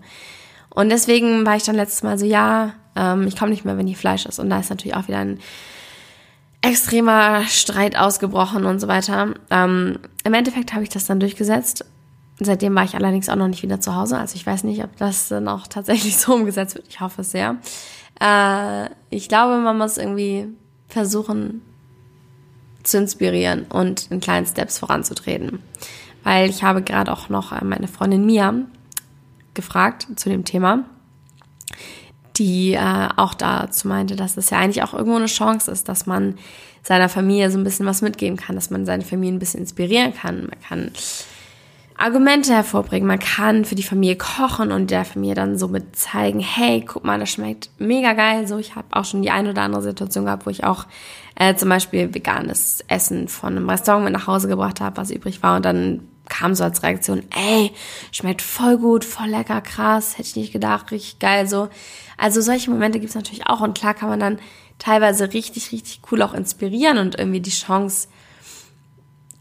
Und 0.69 0.89
deswegen 0.89 1.45
war 1.45 1.55
ich 1.55 1.63
dann 1.63 1.75
letztes 1.75 2.03
Mal 2.03 2.19
so, 2.19 2.25
ja, 2.25 2.74
ähm, 2.95 3.25
ich 3.27 3.38
komme 3.38 3.51
nicht 3.51 3.63
mehr, 3.63 3.77
wenn 3.77 3.88
hier 3.88 3.95
Fleisch 3.95 4.25
ist. 4.25 4.39
Und 4.39 4.50
da 4.50 4.59
ist 4.59 4.69
natürlich 4.69 4.95
auch 4.95 5.07
wieder 5.07 5.19
ein 5.19 5.39
extremer 6.62 7.43
Streit 7.45 7.98
ausgebrochen 7.98 8.65
und 8.65 8.79
so 8.79 8.88
weiter. 8.88 9.33
Ähm, 9.50 10.00
Im 10.24 10.33
Endeffekt 10.33 10.74
habe 10.74 10.83
ich 10.83 10.89
das 10.89 11.05
dann 11.05 11.19
durchgesetzt. 11.19 11.86
Seitdem 12.39 12.75
war 12.75 12.83
ich 12.83 12.95
allerdings 12.95 13.29
auch 13.29 13.36
noch 13.36 13.48
nicht 13.48 13.63
wieder 13.63 13.79
zu 13.79 13.95
Hause. 13.95 14.17
Also 14.17 14.36
ich 14.36 14.45
weiß 14.45 14.63
nicht, 14.63 14.83
ob 14.83 14.95
das 14.98 15.29
dann 15.29 15.48
auch 15.48 15.67
tatsächlich 15.67 16.17
so 16.19 16.33
umgesetzt 16.33 16.75
wird. 16.75 16.88
Ich 16.89 17.00
hoffe 17.00 17.21
es 17.21 17.31
sehr. 17.31 17.57
Äh, 18.19 18.89
ich 19.09 19.29
glaube, 19.29 19.57
man 19.57 19.77
muss 19.77 19.97
irgendwie 19.97 20.47
versuchen 20.88 21.61
zu 22.83 22.97
inspirieren 22.97 23.65
und 23.69 24.09
in 24.09 24.19
kleinen 24.19 24.45
Steps 24.45 24.79
voranzutreten. 24.79 25.59
Weil 26.23 26.49
ich 26.49 26.63
habe 26.63 26.81
gerade 26.81 27.11
auch 27.11 27.29
noch 27.29 27.51
äh, 27.51 27.63
meine 27.63 27.88
Freundin 27.88 28.25
Mia 28.25 28.53
gefragt 29.53 30.07
zu 30.15 30.29
dem 30.29 30.45
Thema 30.45 30.85
die 32.39 32.73
äh, 32.73 33.09
auch 33.17 33.33
dazu 33.33 33.88
meinte, 33.88 34.15
dass 34.15 34.38
es 34.38 34.49
ja 34.49 34.57
eigentlich 34.57 34.81
auch 34.81 34.93
irgendwo 34.93 35.17
eine 35.17 35.25
Chance 35.25 35.69
ist, 35.69 35.89
dass 35.89 36.05
man 36.05 36.35
seiner 36.81 37.09
Familie 37.09 37.51
so 37.51 37.57
ein 37.57 37.65
bisschen 37.65 37.85
was 37.85 38.01
mitgeben 38.01 38.38
kann, 38.38 38.55
dass 38.55 38.69
man 38.69 38.85
seine 38.85 39.03
Familie 39.03 39.35
ein 39.35 39.39
bisschen 39.39 39.59
inspirieren 39.59 40.13
kann. 40.13 40.47
Man 40.47 40.61
kann 40.67 40.91
Argumente 42.00 42.53
hervorbringen, 42.53 43.06
man 43.06 43.20
kann 43.20 43.65
für 43.65 43.75
die 43.75 43.84
Familie 43.84 44.15
kochen 44.15 44.72
und 44.72 44.89
der 44.89 45.03
Familie 45.03 45.36
dann 45.36 45.58
so 45.58 45.68
mit 45.68 45.98
zeigen, 45.98 46.39
hey, 46.39 46.79
guck 46.79 47.03
mal, 47.03 47.20
das 47.20 47.29
schmeckt 47.29 47.70
mega 47.77 48.13
geil. 48.13 48.48
So, 48.48 48.58
ich 48.58 48.75
habe 48.75 48.88
auch 48.91 49.03
schon 49.03 49.22
die 49.22 49.32
eine 49.32 49.50
oder 49.50 49.63
andere 49.63 49.82
Situation 49.82 50.24
gehabt, 50.24 50.46
wo 50.46 50.50
ich 50.50 50.63
auch 50.63 50.86
äh, 51.36 51.56
zum 51.56 51.68
Beispiel 51.68 52.13
veganes 52.13 52.86
Essen 52.88 53.27
von 53.27 53.58
einem 53.58 53.70
Restaurant 53.70 54.06
mit 54.06 54.13
nach 54.13 54.27
Hause 54.27 54.48
gebracht 54.48 54.79
habe, 54.79 54.96
was 54.96 55.12
übrig 55.12 55.44
war 55.44 55.58
und 55.58 55.65
dann 55.65 56.08
kam 56.29 56.56
so 56.56 56.63
als 56.63 56.84
Reaktion, 56.84 57.24
ey, 57.36 57.72
schmeckt 58.12 58.41
voll 58.41 58.77
gut, 58.77 59.03
voll 59.03 59.27
lecker, 59.27 59.60
krass, 59.60 60.13
hätte 60.18 60.29
ich 60.29 60.36
nicht 60.38 60.53
gedacht, 60.53 60.91
richtig 60.91 61.20
geil 61.20 61.48
so. 61.48 61.68
Also 62.18 62.39
solche 62.39 62.72
Momente 62.72 63.00
gibt 63.00 63.10
es 63.10 63.15
natürlich 63.15 63.48
auch 63.48 63.60
und 63.60 63.77
klar 63.77 63.94
kann 63.94 64.08
man 64.08 64.22
dann 64.22 64.39
teilweise 64.77 65.34
richtig, 65.34 65.74
richtig 65.74 66.00
cool 66.10 66.22
auch 66.22 66.34
inspirieren 66.34 66.98
und 66.98 67.20
irgendwie 67.20 67.41
die 67.41 67.50
Chance 67.50 68.08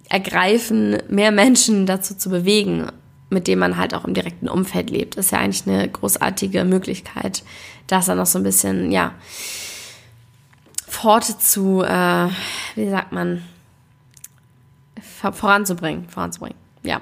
ergreifen, 0.09 0.99
mehr 1.09 1.33
Menschen 1.33 1.87
dazu 1.87 2.15
zu 2.15 2.31
bewegen, 2.31 2.91
mit 3.31 3.47
dem 3.47 3.59
man 3.59 3.77
halt 3.77 3.95
auch 3.95 4.05
im 4.05 4.15
direkten 4.15 4.49
Umfeld 4.49 4.91
lebt. 4.91 5.17
Das 5.17 5.27
ist 5.27 5.33
ja 5.33 5.39
eigentlich 5.39 5.67
eine 5.67 5.89
großartige 5.89 6.65
Möglichkeit, 6.65 7.43
das 7.87 8.07
dann 8.07 8.19
noch 8.19 8.27
so 8.27 8.39
ein 8.39 8.45
bisschen, 8.45 8.91
ja, 8.91 9.13
Pforte 10.87 11.39
zu, 11.39 11.83
äh, 11.83 12.29
wie 12.75 12.89
sagt 12.89 13.13
man, 13.13 13.43
voranzubringen, 15.33 16.09
voranzubringen 16.09 16.57
ja, 16.83 17.01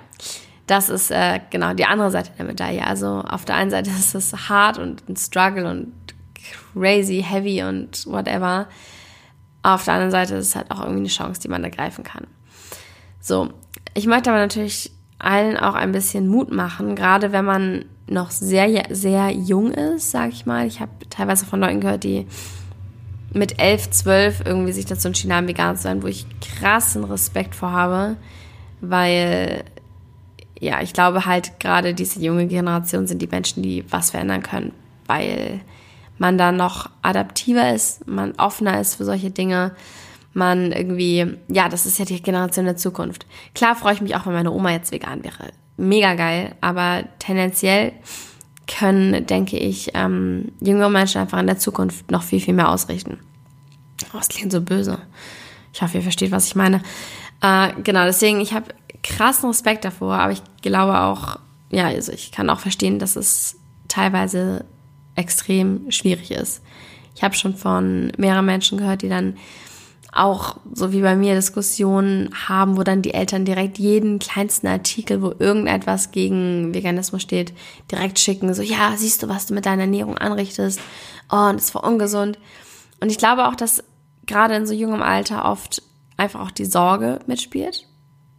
das 0.67 0.89
ist 0.89 1.11
äh, 1.11 1.41
genau 1.51 1.73
die 1.75 1.85
andere 1.85 2.11
Seite 2.11 2.33
der 2.37 2.45
Medaille. 2.45 2.85
Also 2.85 3.23
auf 3.27 3.45
der 3.45 3.57
einen 3.57 3.71
Seite 3.71 3.91
ist 3.99 4.15
es 4.15 4.49
hart 4.49 4.79
und 4.79 5.09
ein 5.09 5.17
Struggle 5.17 5.71
und 5.71 5.93
crazy, 6.75 7.25
heavy 7.27 7.63
und 7.63 8.07
whatever. 8.07 8.69
Auf 9.63 9.85
der 9.85 9.95
anderen 9.95 10.13
Seite 10.13 10.35
ist 10.37 10.49
es 10.49 10.57
halt 10.57 10.71
auch 10.71 10.81
irgendwie 10.81 11.01
eine 11.01 11.09
Chance, 11.09 11.41
die 11.41 11.49
man 11.49 11.65
ergreifen 11.65 12.05
kann. 12.05 12.27
So, 13.27 13.49
ich 13.95 14.07
möchte 14.07 14.31
aber 14.31 14.39
natürlich 14.39 14.93
allen 15.19 15.57
auch 15.57 15.75
ein 15.75 15.91
bisschen 15.91 16.29
Mut 16.29 16.53
machen, 16.53 16.95
gerade 16.95 17.33
wenn 17.33 17.45
man 17.45 17.85
noch 18.07 18.31
sehr, 18.31 18.85
sehr 18.91 19.31
jung 19.31 19.73
ist, 19.73 20.13
sag 20.13 20.31
ich 20.31 20.47
mal. 20.47 20.67
Ich 20.67 20.81
habe 20.81 20.93
teilweise 21.11 21.45
von 21.45 21.59
Leuten 21.59 21.81
gehört, 21.81 22.05
die 22.05 22.27
mit 23.33 23.61
elf, 23.61 23.91
zwölf 23.91 24.43
irgendwie 24.45 24.73
sich 24.73 24.87
dazu 24.87 25.09
entschieden 25.09 25.35
haben, 25.35 25.49
vegan 25.49 25.77
zu 25.77 25.83
sein, 25.83 26.03
wo 26.03 26.07
ich 26.07 26.27
krassen 26.41 27.03
Respekt 27.03 27.57
vor 27.57 27.73
habe 27.73 28.17
weil 28.81 29.65
ja, 30.59 30.81
ich 30.81 30.93
glaube 30.93 31.27
halt 31.27 31.61
gerade 31.61 31.95
diese 31.95 32.21
junge 32.21 32.47
Generation 32.47 33.07
sind 33.07 33.21
die 33.21 33.27
Menschen, 33.27 33.63
die 33.63 33.85
was 33.91 34.11
verändern 34.11 34.43
können, 34.43 34.73
weil 35.07 35.61
man 36.19 36.39
da 36.39 36.51
noch 36.51 36.89
adaptiver 37.03 37.75
ist, 37.75 38.07
man 38.07 38.33
offener 38.39 38.81
ist 38.81 38.95
für 38.95 39.05
solche 39.05 39.31
Dinge, 39.31 39.73
man 40.37 40.73
irgendwie, 40.73 41.27
ja, 41.49 41.69
das 41.69 41.87
ist 41.87 41.99
ja 41.99 42.05
die 42.05 42.23
Generation 42.23 42.67
der 42.67 42.77
Zukunft. 42.77 43.27
Klar 43.55 43.75
freue 43.75 43.95
ich 43.95 44.01
mich 44.01 44.15
auch, 44.15 44.27
wenn 44.27 44.35
meine 44.35 44.53
Oma 44.53 44.71
jetzt 44.71 44.93
vegan 44.93 45.25
wäre. 45.25 45.53
Mega 45.77 46.15
geil, 46.15 46.55
aber 46.61 47.05
tendenziell 47.19 47.93
können, 48.67 49.27
denke 49.27 49.59
ich, 49.59 49.91
ähm, 49.95 50.53
jüngere 50.61 50.91
Menschen 50.91 51.21
einfach 51.21 51.39
in 51.39 51.47
der 51.47 51.59
Zukunft 51.59 52.11
noch 52.11 52.23
viel, 52.23 52.41
viel 52.41 52.55
mehr 52.55 52.69
ausrichten. 52.69 53.19
Oh, 54.13 54.19
das 54.19 54.29
klingt 54.29 54.53
so 54.53 54.61
böse. 54.61 54.99
Ich 55.73 55.83
hoffe, 55.83 55.99
ihr 55.99 56.03
versteht, 56.03 56.31
was 56.31 56.47
ich 56.47 56.57
meine. 56.57 56.83
Äh, 57.43 57.73
genau, 57.83 58.05
deswegen, 58.05 58.41
ich 58.41 58.55
habe 58.55 58.75
krassen 59.03 59.49
Respekt 59.49 59.85
davor, 59.85 60.15
aber 60.15 60.33
ich 60.33 60.43
glaube 60.63 60.99
auch, 60.99 61.39
ja, 61.71 61.87
also 61.87 62.13
ich 62.13 62.33
kann 62.33 62.51
auch 62.51 62.61
verstehen, 62.61 62.99
dass 62.99 63.17
es 63.17 63.57
teilweise 63.89 64.65
extrem 65.15 65.91
schwierig 65.91 66.31
ist. 66.31 66.63
Ich 67.15 67.23
habe 67.23 67.35
schon 67.35 67.57
von 67.57 68.13
mehreren 68.19 68.47
Menschen 68.47 68.79
gehört, 68.79 69.03
die 69.03 69.09
dann 69.09 69.37
auch, 70.17 70.57
so 70.73 70.93
wie 70.93 71.03
bei 71.03 71.15
mir, 71.17 71.35
Diskussionen 71.35 72.31
haben, 72.49 72.77
wo 72.77 72.83
dann 72.83 73.03
die 73.03 73.15
Eltern 73.15 73.45
direkt 73.45 73.79
jeden 73.79 74.19
kleinsten 74.19 74.67
Artikel, 74.67 75.23
wo 75.23 75.33
irgendetwas 75.39 76.11
gegen 76.11 76.75
Veganismus 76.75 77.23
steht, 77.23 77.53
direkt 77.91 78.19
schicken. 78.19 78.53
So, 78.55 78.63
ja, 78.63 78.95
siehst 78.97 79.23
du, 79.23 79.29
was 79.29 79.47
du 79.47 79.55
mit 79.55 79.67
deiner 79.67 79.83
Ernährung 79.83 80.19
anrichtest? 80.19 80.81
Oh, 81.31 81.49
und 81.49 81.57
es 81.57 81.75
war 81.75 81.85
ungesund. 81.85 82.39
Und 83.01 83.11
ich 83.11 83.19
glaube 83.19 83.47
auch, 83.47 83.55
dass 83.55 83.85
gerade 84.27 84.55
in 84.55 84.67
so 84.67 84.75
jungem 84.75 85.03
Alter 85.03 85.45
oft 85.45 85.83
einfach 86.17 86.41
auch 86.41 86.51
die 86.51 86.65
Sorge 86.65 87.21
mitspielt, 87.27 87.87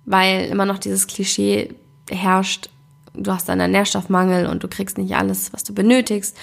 weil 0.06 0.46
immer 0.46 0.66
noch 0.66 0.80
dieses 0.80 1.08
Klischee 1.08 1.76
herrscht, 2.10 2.70
du 3.14 3.32
hast 3.32 3.50
einen 3.50 3.72
Nährstoffmangel 3.72 4.48
und 4.48 4.64
du 4.64 4.68
kriegst 4.68 4.98
nicht 4.98 5.16
alles, 5.16 5.54
was 5.54 5.64
du 5.64 5.74
benötigst. 5.74 6.38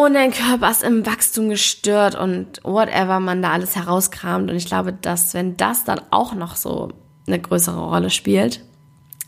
Und 0.00 0.14
dein 0.14 0.30
Körper 0.30 0.70
ist 0.70 0.84
im 0.84 1.04
Wachstum 1.04 1.48
gestört 1.48 2.14
und 2.14 2.60
whatever 2.62 3.18
man 3.18 3.42
da 3.42 3.50
alles 3.50 3.74
herauskramt. 3.74 4.48
Und 4.48 4.56
ich 4.56 4.66
glaube, 4.66 4.92
dass 4.92 5.34
wenn 5.34 5.56
das 5.56 5.82
dann 5.82 6.00
auch 6.12 6.36
noch 6.36 6.54
so 6.54 6.92
eine 7.26 7.40
größere 7.40 7.80
Rolle 7.80 8.10
spielt, 8.10 8.64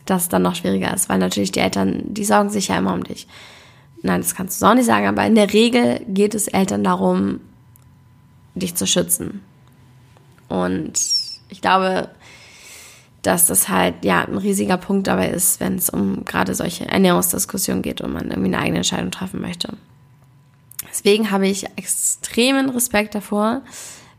dass 0.05 0.23
es 0.23 0.29
dann 0.29 0.43
noch 0.43 0.55
schwieriger 0.55 0.93
ist, 0.93 1.09
weil 1.09 1.17
natürlich 1.17 1.51
die 1.51 1.59
Eltern, 1.59 2.03
die 2.05 2.23
sorgen 2.23 2.49
sich 2.49 2.69
ja 2.69 2.77
immer 2.77 2.93
um 2.93 3.03
dich. 3.03 3.27
Nein, 4.01 4.21
das 4.21 4.33
kannst 4.33 4.61
du 4.61 4.65
auch 4.65 4.73
nicht 4.73 4.85
sagen, 4.85 5.07
aber 5.07 5.25
in 5.25 5.35
der 5.35 5.51
Regel 5.51 6.05
geht 6.07 6.35
es 6.35 6.47
Eltern 6.47 6.85
darum, 6.85 7.41
dich 8.55 8.75
zu 8.75 8.87
schützen. 8.87 9.41
Und 10.47 10.93
ich 11.49 11.59
glaube, 11.59 12.07
dass 13.23 13.45
das 13.45 13.67
halt 13.67 14.05
ja 14.05 14.21
ein 14.21 14.37
riesiger 14.37 14.77
Punkt 14.77 15.07
dabei 15.07 15.31
ist, 15.31 15.59
wenn 15.59 15.75
es 15.75 15.89
um 15.89 16.23
gerade 16.23 16.55
solche 16.55 16.87
Ernährungsdiskussionen 16.87 17.81
geht 17.81 17.99
und 17.99 18.13
man 18.13 18.31
irgendwie 18.31 18.47
eine 18.47 18.59
eigene 18.59 18.77
Entscheidung 18.77 19.11
treffen 19.11 19.41
möchte. 19.41 19.73
Deswegen 20.91 21.31
habe 21.31 21.47
ich 21.47 21.65
extremen 21.77 22.69
Respekt 22.69 23.15
davor, 23.15 23.61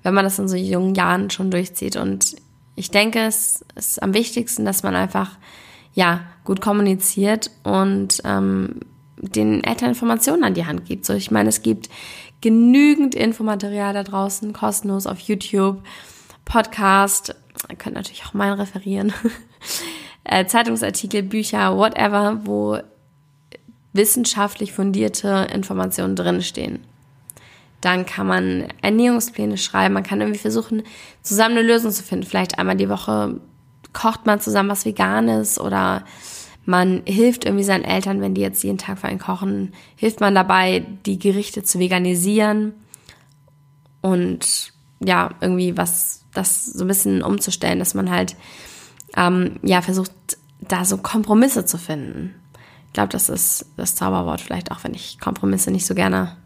wenn 0.03 0.15
man 0.15 0.25
das 0.25 0.39
in 0.39 0.49
so 0.49 0.57
jungen 0.57 0.95
Jahren 0.95 1.31
schon 1.31 1.51
durchzieht. 1.51 1.97
Und 1.97 2.35
ich 2.75 2.91
denke, 2.91 3.21
es 3.21 3.65
ist 3.77 4.03
am 4.03 4.15
wichtigsten, 4.15 4.65
dass 4.65 4.83
man 4.83 4.97
einfach 4.97 5.39
ja 5.95 6.23
gut 6.45 6.61
kommuniziert 6.61 7.51
und 7.63 8.23
ähm, 8.25 8.81
den 9.19 9.63
Eltern 9.63 9.91
Informationen 9.91 10.45
an 10.45 10.55
die 10.55 10.67
Hand 10.67 10.87
gibt. 10.87 11.05
So, 11.05 11.13
ich 11.13 11.31
meine, 11.31 11.51
es 11.51 11.63
gibt 11.63 11.89
genügend 12.41 13.15
Infomaterial 13.15 13.93
da 13.93 14.03
draußen, 14.03 14.53
kostenlos 14.53 15.07
auf 15.07 15.21
YouTube 15.21 15.83
Podcast, 16.45 17.37
ihr 17.71 17.77
könnt 17.77 17.95
natürlich 17.95 18.25
auch 18.27 18.35
meinen 18.35 18.59
referieren, 18.59 19.13
äh, 20.25 20.45
Zeitungsartikel, 20.47 21.23
Bücher, 21.23 21.77
whatever, 21.77 22.41
wo 22.45 22.79
wissenschaftlich 23.93 24.73
fundierte 24.73 25.49
Informationen 25.53 26.17
drinstehen. 26.17 26.81
Dann 27.81 28.07
kann 28.07 28.27
man 28.27 28.69
Ernährungspläne 28.81 29.59
schreiben, 29.59 29.95
man 29.95 30.05
kann 30.05 30.21
irgendwie 30.21 30.39
versuchen, 30.39 30.83
zusammen 31.23 31.59
eine 31.59 31.67
Lösung 31.67 31.91
zu 31.91 32.03
finden. 32.03 32.27
Vielleicht 32.27 32.59
einmal 32.59 32.77
die 32.77 32.89
Woche 32.89 33.41
kocht 33.93 34.25
man 34.25 34.41
zusammen 34.41 34.71
was 34.71 34.85
Veganes 34.85 35.59
oder 35.59 36.05
man 36.65 37.03
hilft 37.07 37.45
irgendwie 37.45 37.65
seinen 37.65 37.85
Eltern, 37.85 38.21
wenn 38.21 38.35
die 38.35 38.41
jetzt 38.41 38.63
jeden 38.63 38.79
Tag 38.79 39.01
für 39.01 39.09
einen 39.09 39.19
kochen, 39.19 39.73
hilft 39.97 40.21
man 40.21 40.35
dabei, 40.35 40.87
die 41.07 41.19
Gerichte 41.19 41.65
zu 41.65 41.81
veganisieren 41.81 42.73
und 44.01 44.73
ja, 45.01 45.31
irgendwie 45.41 45.77
was 45.77 46.25
das 46.33 46.67
so 46.67 46.85
ein 46.85 46.89
bisschen 46.89 47.23
umzustellen, 47.23 47.81
dass 47.81 47.95
man 47.95 48.11
halt 48.11 48.37
ähm, 49.17 49.59
ja 49.63 49.83
versucht, 49.83 50.13
da 50.61 50.85
so 50.85 50.99
Kompromisse 50.99 51.65
zu 51.65 51.79
finden. 51.79 52.35
Ich 52.93 52.95
glaube, 52.95 53.09
das 53.09 53.31
ist 53.31 53.65
das 53.79 53.95
Zauberwort 53.95 54.43
vielleicht 54.43 54.71
auch, 54.71 54.85
wenn 54.85 54.93
ich 54.93 55.19
Kompromisse 55.19 55.71
nicht 55.71 55.87
so 55.87 55.95
gerne 55.95 56.37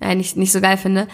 äh, 0.00 0.14
nicht, 0.14 0.36
nicht 0.36 0.52
so 0.52 0.60
geil 0.60 0.76
finde. 0.76 1.08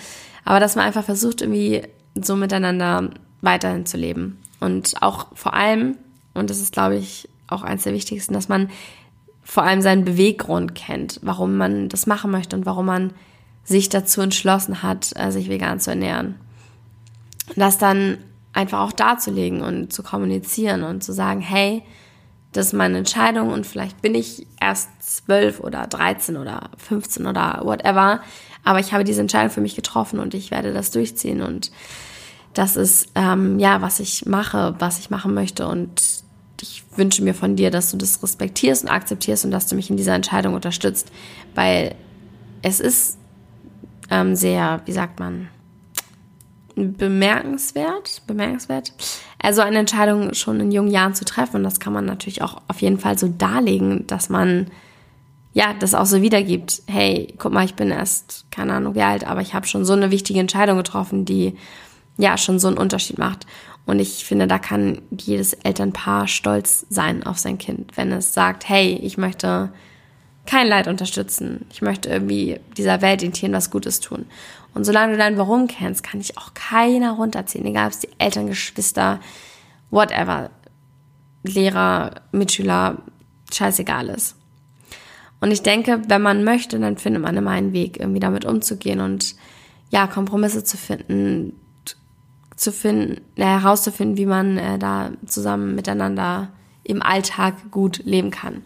Aber 0.44 0.61
dass 0.61 0.76
man 0.76 0.85
einfach 0.85 1.04
versucht, 1.04 1.40
irgendwie 1.40 1.82
so 2.14 2.37
miteinander 2.37 3.11
weiterhin 3.40 3.87
zu 3.87 3.97
leben. 3.97 4.42
Und 4.61 5.00
auch 5.00 5.28
vor 5.35 5.54
allem, 5.54 5.97
und 6.35 6.50
das 6.50 6.61
ist, 6.61 6.73
glaube 6.73 6.97
ich, 6.97 7.28
auch 7.47 7.62
eins 7.62 7.85
der 7.85 7.92
wichtigsten, 7.92 8.35
dass 8.35 8.49
man 8.49 8.71
vor 9.42 9.64
allem 9.64 9.82
seinen 9.82 10.04
Beweggrund 10.04 10.75
kennt, 10.75 11.18
warum 11.23 11.56
man 11.56 11.88
das 11.88 12.06
machen 12.06 12.30
möchte 12.30 12.56
und 12.56 12.66
warum 12.66 12.87
man 12.87 13.12
sich 13.64 13.88
dazu 13.88 14.21
entschlossen 14.21 14.82
hat, 14.82 15.12
äh, 15.16 15.30
sich 15.30 15.49
vegan 15.49 15.80
zu 15.80 15.90
ernähren. 15.90 16.37
Das 17.56 17.78
dann 17.78 18.18
einfach 18.52 18.80
auch 18.80 18.92
darzulegen 18.92 19.62
und 19.62 19.92
zu 19.92 20.02
kommunizieren 20.02 20.82
und 20.82 21.02
zu 21.02 21.12
sagen, 21.12 21.40
hey, 21.40 21.82
das 22.52 22.66
ist 22.66 22.73
meine 22.75 22.99
Entscheidung 22.99 23.50
und 23.50 23.66
vielleicht 23.66 24.02
bin 24.02 24.14
ich 24.14 24.47
erst 24.61 24.90
zwölf 25.00 25.61
oder 25.61 25.87
dreizehn 25.87 26.37
oder 26.37 26.71
15 26.76 27.26
oder 27.26 27.61
whatever, 27.64 28.21
aber 28.62 28.78
ich 28.78 28.92
habe 28.92 29.04
diese 29.04 29.23
Entscheidung 29.23 29.50
für 29.50 29.61
mich 29.61 29.75
getroffen 29.75 30.21
und 30.21 30.35
ich 30.35 30.50
werde 30.50 30.73
das 30.73 30.90
durchziehen 30.90 31.42
und 31.42 31.73
das 32.54 32.76
ist 32.76 33.09
ähm, 33.14 33.59
ja, 33.59 33.80
was 33.80 34.00
ich 34.00 34.26
mache, 34.26 34.75
was 34.78 34.99
ich 34.99 35.09
machen 35.09 35.32
möchte 35.32 35.66
und 35.66 36.23
ich 36.61 36.85
wünsche 36.94 37.25
mir 37.25 37.35
von 37.35 37.56
dir, 37.56 37.71
dass 37.71 37.90
du 37.90 37.97
das 37.97 38.23
respektierst 38.23 38.85
und 38.85 38.90
akzeptierst 38.90 39.44
und 39.44 39.50
dass 39.50 39.66
du 39.66 39.75
mich 39.75 39.90
in 39.90 39.97
dieser 39.97 40.14
Entscheidung 40.14 40.54
unterstützt, 40.54 41.11
weil 41.54 41.94
es 42.61 42.78
ist 42.78 43.18
ähm, 44.11 44.37
sehr, 44.37 44.82
wie 44.85 44.92
sagt 44.92 45.18
man, 45.18 45.49
bemerkenswert, 46.74 48.22
bemerkenswert, 48.26 48.92
also 49.40 49.60
eine 49.60 49.78
Entscheidung 49.78 50.34
schon 50.34 50.60
in 50.60 50.72
jungen 50.72 50.90
Jahren 50.90 51.14
zu 51.14 51.24
treffen. 51.24 51.56
Und 51.56 51.64
das 51.64 51.80
kann 51.80 51.92
man 51.92 52.04
natürlich 52.04 52.42
auch 52.42 52.62
auf 52.68 52.80
jeden 52.80 52.98
Fall 52.98 53.18
so 53.18 53.28
darlegen, 53.28 54.06
dass 54.06 54.28
man 54.28 54.66
ja 55.52 55.74
das 55.78 55.94
auch 55.94 56.06
so 56.06 56.22
wiedergibt. 56.22 56.82
Hey, 56.86 57.34
guck 57.38 57.52
mal, 57.52 57.64
ich 57.64 57.74
bin 57.74 57.90
erst 57.90 58.46
keine 58.50 58.74
Ahnung 58.74 58.94
wie 58.94 59.02
alt, 59.02 59.26
aber 59.26 59.40
ich 59.40 59.54
habe 59.54 59.66
schon 59.66 59.84
so 59.84 59.92
eine 59.92 60.10
wichtige 60.10 60.40
Entscheidung 60.40 60.76
getroffen, 60.76 61.24
die 61.24 61.54
ja 62.16 62.36
schon 62.36 62.58
so 62.58 62.68
einen 62.68 62.78
Unterschied 62.78 63.18
macht. 63.18 63.46
Und 63.84 63.98
ich 63.98 64.24
finde, 64.24 64.46
da 64.46 64.58
kann 64.58 65.02
jedes 65.10 65.54
Elternpaar 65.54 66.28
stolz 66.28 66.86
sein 66.88 67.24
auf 67.24 67.38
sein 67.38 67.58
Kind, 67.58 67.96
wenn 67.96 68.12
es 68.12 68.32
sagt, 68.32 68.68
hey, 68.68 68.98
ich 69.02 69.18
möchte 69.18 69.72
kein 70.46 70.68
Leid 70.68 70.88
unterstützen. 70.88 71.66
Ich 71.70 71.82
möchte 71.82 72.08
irgendwie 72.08 72.60
dieser 72.76 73.00
Welt, 73.00 73.22
den 73.22 73.32
Tieren 73.32 73.52
was 73.52 73.70
Gutes 73.70 74.00
tun. 74.00 74.26
Und 74.74 74.84
solange 74.84 75.12
du 75.12 75.18
dein 75.18 75.36
Warum 75.36 75.66
kennst, 75.66 76.02
kann 76.02 76.20
ich 76.20 76.38
auch 76.38 76.54
keiner 76.54 77.12
runterziehen, 77.12 77.66
egal 77.66 77.86
ob 77.86 77.92
es 77.92 78.00
die 78.00 78.08
Eltern, 78.18 78.46
Geschwister, 78.46 79.20
whatever, 79.90 80.50
Lehrer, 81.42 82.22
Mitschüler, 82.32 82.98
scheißegal 83.52 84.08
ist. 84.08 84.36
Und 85.40 85.50
ich 85.50 85.62
denke, 85.62 86.02
wenn 86.08 86.22
man 86.22 86.44
möchte, 86.44 86.78
dann 86.78 86.96
findet 86.96 87.22
man 87.22 87.36
immer 87.36 87.50
einen 87.50 87.72
Weg, 87.72 87.98
irgendwie 87.98 88.20
damit 88.20 88.44
umzugehen 88.44 89.00
und 89.00 89.34
ja, 89.90 90.06
Kompromisse 90.06 90.64
zu 90.64 90.76
finden, 90.76 91.60
zu 92.56 92.72
finden, 92.72 93.20
äh, 93.36 93.44
herauszufinden, 93.44 94.16
wie 94.16 94.26
man 94.26 94.56
äh, 94.56 94.78
da 94.78 95.10
zusammen 95.26 95.74
miteinander 95.74 96.48
im 96.84 97.02
Alltag 97.02 97.70
gut 97.70 98.02
leben 98.04 98.30
kann. 98.30 98.62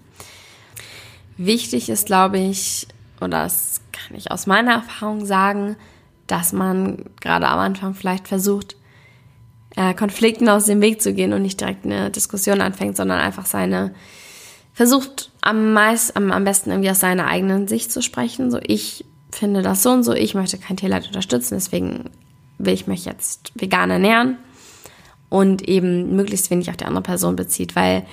Wichtig 1.38 1.88
ist, 1.88 2.06
glaube 2.06 2.38
ich, 2.38 2.86
oder 3.20 3.42
das 3.42 3.80
kann 3.92 4.16
ich 4.16 4.30
aus 4.30 4.46
meiner 4.46 4.74
Erfahrung 4.74 5.24
sagen, 5.24 5.76
dass 6.26 6.52
man 6.52 7.04
gerade 7.20 7.48
am 7.48 7.58
Anfang 7.58 7.94
vielleicht 7.94 8.28
versucht, 8.28 8.76
äh, 9.76 9.94
Konflikten 9.94 10.48
aus 10.48 10.64
dem 10.64 10.80
Weg 10.80 11.02
zu 11.02 11.12
gehen 11.12 11.32
und 11.32 11.42
nicht 11.42 11.60
direkt 11.60 11.84
eine 11.84 12.10
Diskussion 12.10 12.60
anfängt, 12.60 12.96
sondern 12.96 13.20
einfach 13.20 13.46
seine, 13.46 13.94
versucht 14.72 15.30
am 15.42 15.72
meist, 15.72 16.16
am, 16.16 16.32
am 16.32 16.44
besten 16.44 16.70
irgendwie 16.70 16.90
aus 16.90 17.00
seiner 17.00 17.26
eigenen 17.26 17.68
Sicht 17.68 17.92
zu 17.92 18.02
sprechen. 18.02 18.50
So, 18.50 18.58
ich 18.62 19.04
finde 19.30 19.62
das 19.62 19.82
so 19.82 19.90
und 19.90 20.02
so, 20.02 20.12
ich 20.14 20.34
möchte 20.34 20.58
kein 20.58 20.76
Tierleid 20.76 21.06
unterstützen, 21.06 21.54
deswegen 21.54 22.10
will 22.58 22.74
ich 22.74 22.86
mich 22.86 23.04
jetzt 23.04 23.52
vegan 23.54 23.90
ernähren 23.90 24.38
und 25.28 25.62
eben 25.68 26.16
möglichst 26.16 26.50
wenig 26.50 26.70
auf 26.70 26.76
die 26.76 26.86
andere 26.86 27.02
Person 27.02 27.36
bezieht, 27.36 27.76
weil 27.76 28.06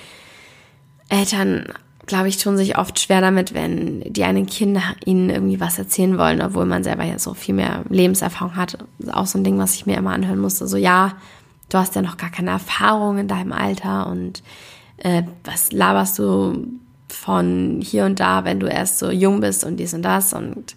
Eltern 1.10 1.74
glaube 2.06 2.28
ich, 2.28 2.38
tun 2.38 2.58
sich 2.58 2.78
oft 2.78 3.00
schwer 3.00 3.22
damit, 3.22 3.54
wenn 3.54 4.02
die 4.02 4.24
einen 4.24 4.46
Kinder 4.46 4.82
ihnen 5.06 5.30
irgendwie 5.30 5.60
was 5.60 5.78
erzählen 5.80 6.18
wollen, 6.18 6.42
obwohl 6.42 6.66
man 6.66 6.84
selber 6.84 7.04
ja 7.04 7.18
so 7.18 7.34
viel 7.34 7.56
mehr 7.56 7.84
Lebenserfahrung 7.90 8.56
hat. 8.56 8.78
Auch 9.12 9.26
so 9.26 9.38
ein 9.38 9.44
Ding, 9.44 9.58
was 9.58 9.76
ich 9.76 9.86
mir 9.86 9.98
immer 9.98 10.12
anhören 10.12 10.40
musste. 10.40 10.68
So, 10.68 10.78
ja, 10.78 11.14
du 11.70 11.78
hast 11.78 11.96
ja 11.96 12.02
noch 12.02 12.18
gar 12.18 12.30
keine 12.30 12.52
Erfahrung 12.52 13.18
in 13.20 13.28
deinem 13.28 13.54
Alter 13.54 14.08
und 14.08 14.44
äh, 14.98 15.24
was 15.44 15.72
laberst 15.72 16.20
du 16.20 16.68
von 17.08 17.80
hier 17.82 18.06
und 18.06 18.20
da, 18.20 18.44
wenn 18.44 18.60
du 18.60 18.68
erst 18.68 19.00
so 19.00 19.12
jung 19.12 19.40
bist 19.40 19.64
und 19.64 19.78
dies 19.78 19.94
und 19.94 20.02
das 20.02 20.34
und 20.34 20.76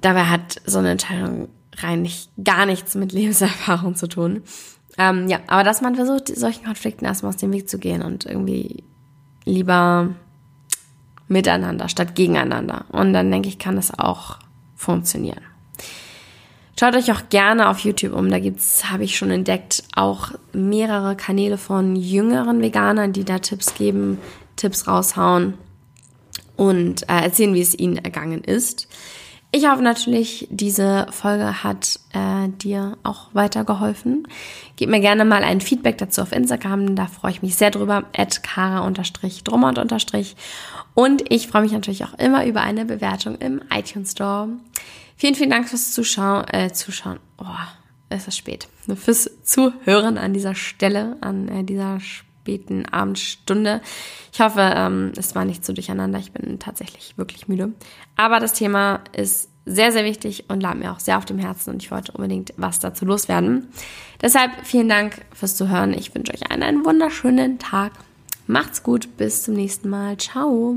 dabei 0.00 0.24
hat 0.24 0.60
so 0.64 0.78
eine 0.78 0.90
Entscheidung 0.92 1.48
rein 1.76 2.02
nicht, 2.02 2.30
gar 2.42 2.66
nichts 2.66 2.94
mit 2.94 3.12
Lebenserfahrung 3.12 3.96
zu 3.96 4.08
tun. 4.08 4.42
Ähm, 4.96 5.28
ja, 5.28 5.38
aber 5.46 5.62
dass 5.62 5.80
man 5.80 5.94
versucht, 5.94 6.28
solchen 6.28 6.64
Konflikten 6.64 7.04
erstmal 7.04 7.30
aus 7.30 7.36
dem 7.36 7.52
Weg 7.52 7.68
zu 7.68 7.78
gehen 7.78 8.02
und 8.02 8.26
irgendwie 8.26 8.82
lieber 9.48 10.10
miteinander 11.26 11.88
statt 11.88 12.14
gegeneinander. 12.14 12.84
Und 12.90 13.12
dann 13.12 13.30
denke 13.30 13.48
ich, 13.48 13.58
kann 13.58 13.76
das 13.76 13.98
auch 13.98 14.38
funktionieren. 14.76 15.40
Schaut 16.78 16.94
euch 16.94 17.10
auch 17.10 17.28
gerne 17.28 17.68
auf 17.68 17.80
YouTube 17.80 18.12
um. 18.14 18.30
Da 18.30 18.38
gibt's, 18.38 18.88
habe 18.90 19.02
ich 19.02 19.16
schon 19.16 19.32
entdeckt, 19.32 19.82
auch 19.96 20.30
mehrere 20.52 21.16
Kanäle 21.16 21.58
von 21.58 21.96
jüngeren 21.96 22.62
Veganern, 22.62 23.12
die 23.12 23.24
da 23.24 23.40
Tipps 23.40 23.74
geben, 23.74 24.18
Tipps 24.54 24.86
raushauen 24.86 25.54
und 26.56 27.02
äh, 27.08 27.24
erzählen, 27.24 27.54
wie 27.54 27.60
es 27.60 27.76
ihnen 27.76 27.96
ergangen 27.96 28.44
ist. 28.44 28.88
Ich 29.50 29.66
hoffe 29.66 29.80
natürlich, 29.80 30.46
diese 30.50 31.06
Folge 31.10 31.64
hat 31.64 32.00
äh, 32.12 32.48
dir 32.48 32.98
auch 33.02 33.28
weitergeholfen. 33.32 34.28
Gib 34.76 34.90
mir 34.90 35.00
gerne 35.00 35.24
mal 35.24 35.42
ein 35.42 35.62
Feedback 35.62 35.96
dazu 35.96 36.20
auf 36.20 36.32
Instagram, 36.32 36.94
da 36.94 37.06
freue 37.06 37.30
ich 37.30 37.40
mich 37.40 37.56
sehr 37.56 37.70
drüber, 37.70 38.04
at 38.14 38.42
kara-drummond- 38.42 39.78
und 40.94 41.32
ich 41.32 41.48
freue 41.48 41.62
mich 41.62 41.72
natürlich 41.72 42.04
auch 42.04 42.12
immer 42.18 42.44
über 42.44 42.60
eine 42.60 42.84
Bewertung 42.84 43.36
im 43.36 43.62
iTunes 43.72 44.12
Store. 44.12 44.50
Vielen, 45.16 45.34
vielen 45.34 45.50
Dank 45.50 45.66
fürs 45.68 45.92
Zuschauen, 45.92 46.46
äh, 46.48 46.70
Zuschauen, 46.72 47.18
oh, 47.38 47.46
es 48.10 48.28
ist 48.28 48.36
spät, 48.36 48.68
fürs 48.96 49.30
Zuhören 49.44 50.18
an 50.18 50.34
dieser 50.34 50.54
Stelle, 50.54 51.16
an 51.22 51.48
äh, 51.48 51.64
dieser 51.64 52.00
späten 52.48 52.86
Abendstunde. 52.86 53.82
Ich 54.32 54.40
hoffe, 54.40 54.72
ähm, 54.74 55.12
es 55.16 55.34
war 55.34 55.44
nicht 55.44 55.66
so 55.66 55.74
durcheinander. 55.74 56.18
Ich 56.18 56.32
bin 56.32 56.58
tatsächlich 56.58 57.18
wirklich 57.18 57.46
müde. 57.46 57.72
Aber 58.16 58.40
das 58.40 58.54
Thema 58.54 59.00
ist 59.14 59.50
sehr, 59.66 59.92
sehr 59.92 60.06
wichtig 60.06 60.46
und 60.48 60.62
lag 60.62 60.74
mir 60.74 60.92
auch 60.92 61.00
sehr 61.00 61.18
auf 61.18 61.26
dem 61.26 61.38
Herzen 61.38 61.70
und 61.74 61.82
ich 61.82 61.90
wollte 61.90 62.12
unbedingt 62.12 62.54
was 62.56 62.80
dazu 62.80 63.04
loswerden. 63.04 63.68
Deshalb 64.22 64.50
vielen 64.64 64.88
Dank 64.88 65.20
fürs 65.34 65.56
Zuhören. 65.56 65.92
Ich 65.92 66.14
wünsche 66.14 66.32
euch 66.32 66.50
einen, 66.50 66.62
einen 66.62 66.84
wunderschönen 66.86 67.58
Tag. 67.58 67.92
Macht's 68.46 68.82
gut, 68.82 69.18
bis 69.18 69.42
zum 69.42 69.52
nächsten 69.52 69.90
Mal. 69.90 70.16
Ciao. 70.16 70.76